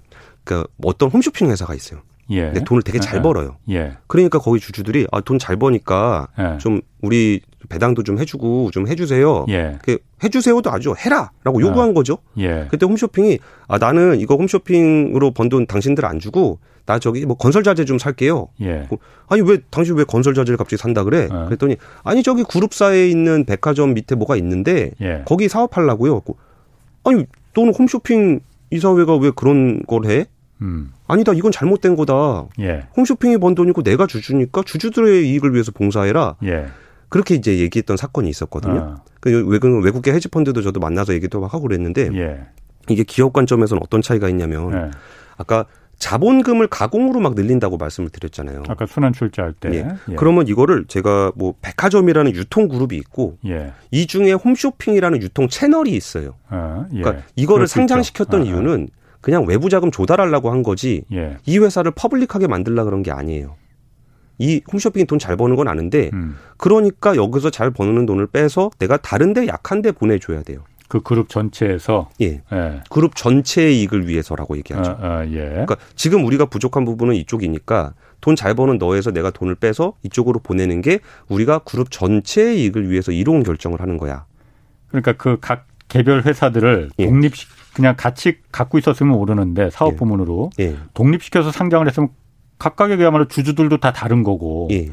[0.45, 2.01] 그러니까 어떤 홈쇼핑 회사가 있어요.
[2.31, 2.45] 예.
[2.47, 3.23] 근데 돈을 되게 잘 예.
[3.23, 3.57] 벌어요.
[3.71, 3.93] 예.
[4.07, 6.59] 그러니까 거기 주주들이 아, 돈 잘 버니까 예.
[6.59, 9.47] 좀 우리 배당도 좀 해주고 좀 해주세요.
[9.49, 9.79] 예.
[9.83, 11.93] 그 해주세요도 아주 해라라고 요구한 어.
[11.95, 12.19] 거죠.
[12.39, 12.67] 예.
[12.71, 13.39] 그때 홈쇼핑이
[13.69, 17.99] 아 나는 이거 홈쇼핑으로 번 돈 당신들 안 주고 나 저기 뭐 건설 자재 좀
[17.99, 18.49] 살게요.
[18.63, 18.89] 예.
[19.29, 21.29] 아니 왜 당신 왜 건설 자재를 갑자기 산다 그래?
[21.31, 21.47] 어.
[21.47, 25.23] 그랬더니 아니 저기 그룹사에 있는 백화점 밑에 뭐가 있는데 예.
[25.27, 26.23] 거기 사업하려고요.
[27.05, 28.41] 아니 또는 홈쇼핑
[28.71, 30.27] 이사회가 왜 그런 걸 해?
[30.63, 30.93] 음.
[31.07, 32.47] 아니다, 이건 잘못된 거다.
[32.61, 32.85] 예.
[32.97, 36.37] 홈쇼핑이 번 돈이고 내가 주주니까 주주들의 이익을 위해서 봉사해라.
[36.45, 36.67] 예.
[37.15, 38.97] 그렇게 이제 얘기했던 사건이 있었거든요.
[38.99, 39.05] 어.
[39.21, 42.41] 그 외국, 외국계 헤지 펀드도 저도 만나서 얘기도 하고 그랬는데 예.
[42.89, 44.91] 이게 기업 관점에서는 어떤 차이가 있냐면 예.
[45.37, 45.65] 아까
[46.01, 48.65] 자본금을 가공으로 막 늘린다고 말씀을 드렸잖아요.
[48.67, 49.69] 아까 순환 출자할 때.
[49.75, 49.87] 예.
[50.11, 50.15] 예.
[50.17, 53.73] 그러면 이거를 제가 뭐 백화점이라는 유통 그룹이 있고 예.
[53.93, 56.35] 이 중에 홈쇼핑이라는 유통 채널이 있어요.
[56.51, 57.01] 어, 예.
[57.01, 58.89] 그러니까 이거를 상장시켰던 어, 이유는
[59.21, 61.37] 그냥 외부 자금 조달하려고 한 거지 예.
[61.47, 63.55] 이 회사를 퍼블릭하게 만들라 그런 게 아니에요.
[64.39, 66.37] 이 홈쇼핑이 돈 잘 버는 건 아는데 음.
[66.57, 70.61] 그러니까 여기서 잘 버는 돈을 빼서 내가 다른데 약한데 보내줘야 돼요.
[70.89, 72.43] 그 그룹 전체에서 예.
[72.53, 72.81] 예.
[72.91, 74.91] 그룹 전체의 이익을 위해서라고 얘기하죠.
[75.01, 75.39] 아, 아, 예.
[75.51, 80.83] 그러니까 지금 우리가 부족한 부분은 이쪽이니까 돈 잘 버는 너에서 내가 돈을 빼서 이쪽으로 보내는
[80.83, 84.25] 게 우리가 그룹 전체의 이익을 위해서 이로운 결정을 하는 거야.
[84.89, 87.07] 그러니까 그 각 개별 회사들을 예.
[87.07, 87.33] 독립
[87.75, 89.97] 그냥 같이 갖고 있었으면 모르는데 사업 예.
[89.97, 90.77] 부문으로 예.
[90.95, 92.09] 독립시켜서 상장을 했으면
[92.59, 94.89] 각각의 그야말로 주주들도 다 다른 거고 예.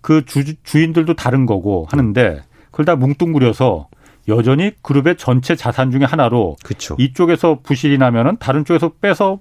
[0.00, 3.88] 그 주, 주인들도 다른 거고 하는데 그걸 다 뭉뚱그려서
[4.28, 6.96] 여전히 그룹의 전체 자산 중에 하나로 그쵸.
[6.98, 9.38] 이쪽에서 부실이 나면은 다른 쪽에서 빼서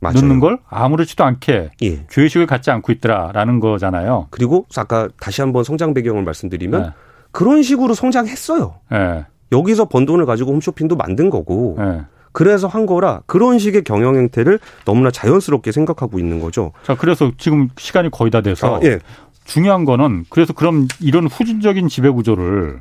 [0.00, 0.20] 맞아요.
[0.20, 2.06] 넣는 걸 아무렇지도 않게 예.
[2.08, 4.28] 죄의식을 갖지 않고 있더라라는 거잖아요.
[4.30, 6.90] 그리고 아까 다시 한번 성장 배경을 말씀드리면 네.
[7.30, 8.74] 그런 식으로 성장했어요.
[8.90, 9.24] 네.
[9.52, 12.02] 여기서 번 돈을 가지고 홈쇼핑도 만든 거고 네.
[12.32, 16.72] 그래서 한 거라 그런 식의 경영 행태를 너무나 자연스럽게 생각하고 있는 거죠.
[16.82, 18.98] 자, 그래서 지금 시간이 거의 다 돼서 아, 예.
[19.44, 22.80] 중요한 거는 그래서 그럼 이런 후진적인 지배 구조를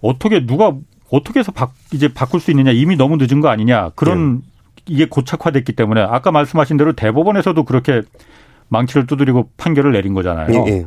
[0.00, 0.74] 어떻게 누가
[1.10, 4.58] 어떻게 해서 바, 이제 바꿀 수 있느냐 이미 너무 늦은 거 아니냐 그런 예.
[4.88, 8.02] 이게 고착화됐기 때문에 아까 말씀하신 대로 대법원에서도 그렇게
[8.68, 10.64] 망치를 두드리고 판결을 내린 거잖아요.
[10.66, 10.86] 예, 예.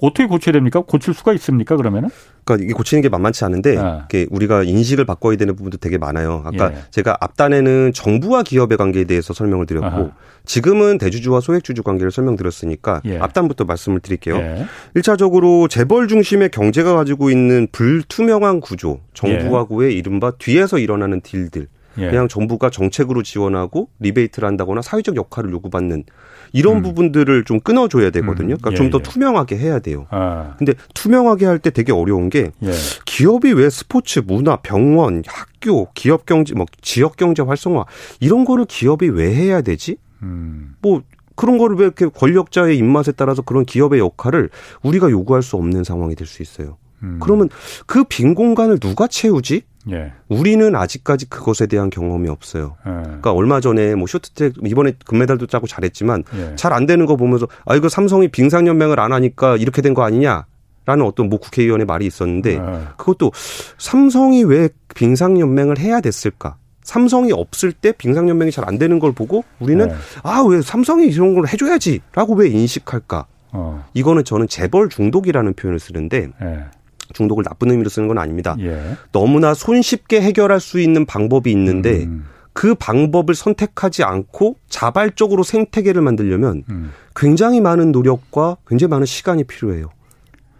[0.00, 0.80] 어떻게 고쳐야 됩니까?
[0.80, 1.76] 고칠 수가 있습니까?
[1.76, 2.08] 그러면은?
[2.48, 3.76] 그러니까 이게 고치는 게 만만치 않은데
[4.10, 4.26] 네.
[4.30, 6.42] 우리가 인식을 바꿔야 되는 부분도 되게 많아요.
[6.46, 6.78] 아까 예.
[6.90, 10.10] 제가 앞단에는 정부와 기업의 관계에 대해서 설명을 드렸고 아하.
[10.46, 13.18] 지금은 대주주와 소액주주 관계를 설명드렸으니까 예.
[13.18, 14.36] 앞단부터 말씀을 드릴게요.
[14.36, 14.66] 예.
[14.96, 19.96] 1차적으로 재벌 중심의 경제가 가지고 있는 불투명한 구조, 정부하고의 예.
[19.96, 21.66] 이른바 뒤에서 일어나는 딜들
[21.98, 22.06] 예.
[22.08, 26.04] 그냥 정부가 정책으로 지원하고 리베이트를 한다거나 사회적 역할을 요구받는
[26.52, 26.82] 이런 음.
[26.82, 28.56] 부분들을 좀 끊어줘야 되거든요.
[28.56, 28.72] 그러니까 음.
[28.72, 29.02] 예, 좀더 예.
[29.02, 30.06] 투명하게 해야 돼요.
[30.10, 30.54] 아.
[30.58, 32.70] 근데 투명하게 할 때 되게 어려운 게 예.
[33.04, 37.84] 기업이 왜 스포츠, 문화, 병원, 학교, 기업 경제, 뭐 지역 경제 활성화
[38.20, 39.96] 이런 거를 기업이 왜 해야 되지?
[40.22, 40.74] 음.
[40.82, 41.02] 뭐
[41.34, 44.50] 그런 거를 왜 이렇게 권력자의 입맛에 따라서 그런 기업의 역할을
[44.82, 46.76] 우리가 요구할 수 없는 상황이 될 수 있어요.
[47.02, 47.18] 음.
[47.22, 47.48] 그러면
[47.86, 49.62] 그 빈 공간을 누가 채우지?
[49.90, 50.12] 예.
[50.28, 52.76] 우리는 아직까지 그것에 대한 경험이 없어요.
[52.86, 52.90] 예.
[52.90, 56.56] 그러니까 얼마 전에 뭐 쇼트트랙 이번에 금메달도 짜고 잘했지만 예.
[56.56, 60.44] 잘안 되는 거 보면서 아 이거 삼성이 빙상 연맹을 안 하니까 이렇게 된 거 아니냐?
[60.84, 62.60] 라는 어떤 뭐 국회의원의 말이 있었는데 예.
[62.96, 63.30] 그것도
[63.78, 66.56] 삼성이 왜 빙상 연맹을 해야 됐을까?
[66.82, 69.94] 삼성이 없을 때 빙상 연맹이 잘 안 되는 걸 보고 우리는 예.
[70.22, 73.26] 아왜 삼성이 이런 걸 해줘야지라고 왜 인식할까?
[73.52, 73.84] 어.
[73.94, 76.64] 이거는 저는 재벌 중독이라는 표현을 쓰는데 예.
[77.12, 78.56] 중독을 나쁜 의미로 쓰는 건 아닙니다.
[78.60, 78.96] 예.
[79.12, 82.24] 너무나 손쉽게 해결할 수 있는 방법이 있는데 음.
[82.52, 86.92] 그 방법을 선택하지 않고 자발적으로 생태계를 만들려면 음.
[87.14, 89.90] 굉장히 많은 노력과 굉장히 많은 시간이 필요해요.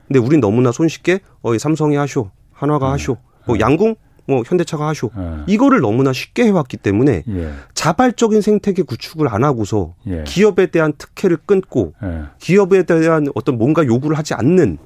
[0.06, 2.92] 근데 우린 너무나 손쉽게 어 삼성이 하쇼, 한화가 음.
[2.92, 3.60] 하쇼, 뭐 음.
[3.60, 3.96] 양궁
[4.28, 5.10] 뭐 현대차가 하쇼.
[5.18, 5.44] 예.
[5.46, 7.52] 이거를 너무나 쉽게 해왔기 때문에 예.
[7.74, 10.22] 자발적인 생태계 구축을 안 하고서 예.
[10.24, 12.24] 기업에 대한 특혜를 끊고 예.
[12.38, 14.78] 기업에 대한 어떤 뭔가 요구를 하지 않는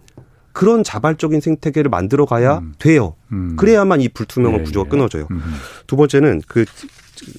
[0.53, 2.75] 그런 자발적인 생태계를 만들어 가야 음.
[2.79, 3.15] 돼요.
[3.33, 3.57] 음.
[3.57, 4.91] 그래야만 이 불투명한 예, 구조가 예.
[4.91, 5.29] 끊어져요.
[5.31, 5.41] 음.
[5.87, 6.65] 두 번째는 그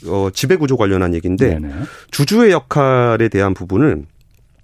[0.08, 1.74] 어, 지배 구조 관련한 얘기인데 네네.
[2.12, 4.06] 주주의 역할에 대한 부분을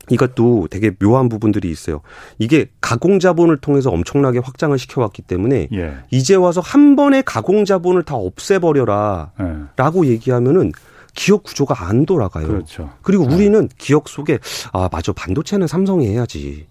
[0.10, 2.02] 이것도 되게 묘한 부분들이 있어요.
[2.40, 5.98] 이게 가공 자본을 통해서 엄청나게 확장을 시켜왔기 때문에 예.
[6.10, 10.10] 이제 와서 한 번에 가공 자본을 다 없애버려라라고 예.
[10.10, 10.72] 얘기하면은
[11.14, 12.48] 기업 구조가 안 돌아가요.
[12.48, 12.90] 그렇죠.
[13.02, 13.36] 그리고 예.
[13.36, 14.40] 우리는 기억 속에
[14.74, 16.68] 아 맞아 반도체는 삼성이 해야지.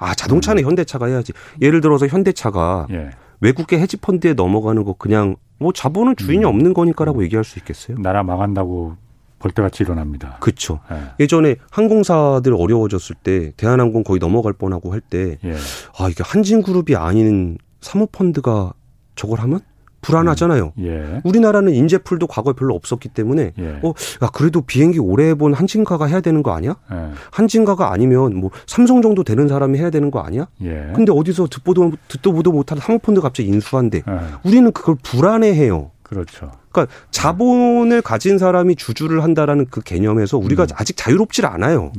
[0.00, 0.68] 아 자동차는 음.
[0.68, 1.32] 현대차가 해야지.
[1.60, 3.10] 예를 들어서 현대차가 예.
[3.40, 6.48] 외국계 헤지펀드에 넘어가는 거 그냥 뭐 자본은 주인이 음.
[6.48, 7.98] 없는 거니까라고 얘기할 수 있겠어요?
[7.98, 8.96] 나라 망한다고
[9.38, 10.36] 볼때같이 일어납니다.
[10.40, 10.80] 그렇죠.
[11.20, 11.26] 예.
[11.26, 15.54] 전에 항공사들 어려워졌을 때 대한항공 거의 넘어갈 뻔하고 할 때, 예.
[15.98, 18.72] 아 이게 한진그룹이 아닌 사모펀드가
[19.16, 19.60] 저걸 하면
[20.00, 20.72] 불안하잖아요.
[20.78, 20.84] 음.
[20.84, 21.20] 예.
[21.24, 23.80] 우리나라는 인재풀도 과거에 별로 없었기 때문에 예.
[23.82, 23.92] 어,
[24.22, 26.76] 야 그래도 비행기 오래 해본 한진가가 해야 되는 거 아니야?
[26.92, 27.10] 예.
[27.30, 30.46] 한진가가 아니면 뭐 삼성 정도 되는 사람이 해야 되는 거 아니야?
[30.62, 30.92] 예.
[30.94, 34.02] 근데 어디서 듣보도 듣도 보도 못한 사모펀드 갑자기 인수한대.
[34.06, 34.20] 예.
[34.44, 35.90] 우리는 그걸 불안해해요.
[36.02, 36.50] 그렇죠.
[36.72, 40.68] 그러니까 자본을 가진 사람이 주주를 한다라는 그 개념에서 우리가 음.
[40.74, 41.92] 아직 자유롭질 않아요.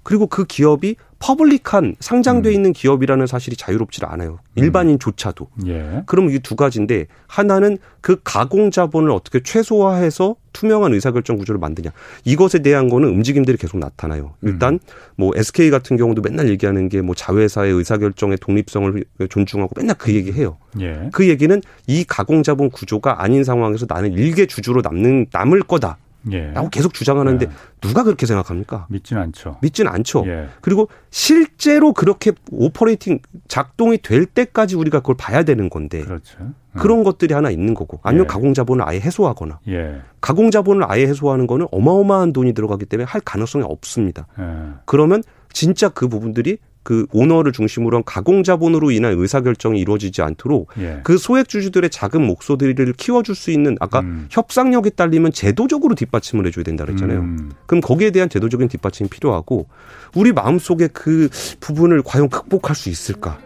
[0.00, 0.02] 예.
[0.02, 2.54] 그리고 그 기업이 public한 상장돼 음.
[2.54, 4.38] 있는 기업이라는 사실이 자유롭지 않아요.
[4.56, 4.62] 음.
[4.62, 5.48] 일반인조차도.
[5.66, 6.02] 예.
[6.06, 11.90] 그럼 이게 두 가지인데 하나는 그 가공 자본을 어떻게 최소화해서 투명한 의사결정 구조를 만드냐.
[12.24, 14.32] 이것에 대한 거는 움직임들이 계속 나타나요.
[14.40, 14.78] 일단 음.
[15.16, 20.56] 뭐 SK 같은 경우도 맨날 얘기하는 게 뭐 자회사의 의사결정의 독립성을 존중하고 맨날 그 얘기해요.
[20.80, 21.10] 예.
[21.12, 25.98] 그 얘기는 이 가공 자본 구조가 아닌 상황에서 나는 일개 주주로 남는 남을 거다.
[26.32, 26.50] 예.
[26.52, 27.50] 라고 계속 주장하는데 예.
[27.80, 28.86] 누가 그렇게 생각합니까?
[28.90, 29.56] 믿지는 않죠.
[29.62, 30.24] 믿지는 않죠.
[30.26, 30.48] 예.
[30.60, 36.38] 그리고 실제로 그렇게 operating 작동이 될 때까지 우리가 그걸 봐야 되는 건데 그렇죠.
[36.40, 36.54] 음.
[36.78, 38.28] 그런 것들이 하나 있는 거고 아니면 예.
[38.28, 40.00] 가공 자본을 아예 해소하거나 예.
[40.20, 44.26] 가공 자본을 아예 해소하는 거는 어마어마한 돈이 들어가기 때문에 할 가능성이 없습니다.
[44.38, 44.44] 예.
[44.84, 50.70] 그러면 진짜 그 부분들이 그 오너를 중심으로 한 가공 자본으로 인한 의사 결정이 이루어지지 않도록
[50.78, 51.00] 예.
[51.04, 54.26] 그 소액 주주들의 작은 목소리를 키워줄 수 있는 아까 음.
[54.30, 57.20] 협상력이 딸리면 제도적으로 뒷받침을 해줘야 된다 그랬잖아요.
[57.20, 57.50] 음.
[57.66, 59.68] 그럼 거기에 대한 제도적인 뒷받침이 필요하고
[60.14, 61.28] 우리 마음 속에 그
[61.60, 63.38] 부분을 과연 극복할 수 있을까?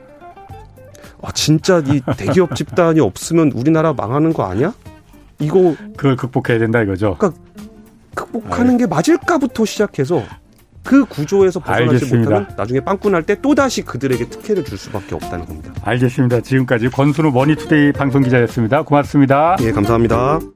[1.20, 4.74] 아 진짜 이 대기업 집단이 없으면 우리나라 망하는 거 아니야?
[5.40, 7.16] 이거 그걸 극복해야 된다 이거죠.
[7.18, 7.40] 그러니까
[8.14, 10.22] 극복하는 게 맞을까부터 시작해서
[10.84, 12.30] 그 구조에서 벗어나지 알겠습니다.
[12.30, 15.72] 못하면 나중에 빵꾸 날 때 또다시 그들에게 특혜를 줄 수밖에 없다는 겁니다.
[15.82, 16.40] 알겠습니다.
[16.42, 18.82] 지금까지 권순우 머니투데이 방송기자였습니다.
[18.82, 19.56] 고맙습니다.
[19.62, 20.54] 예, 감사합니다.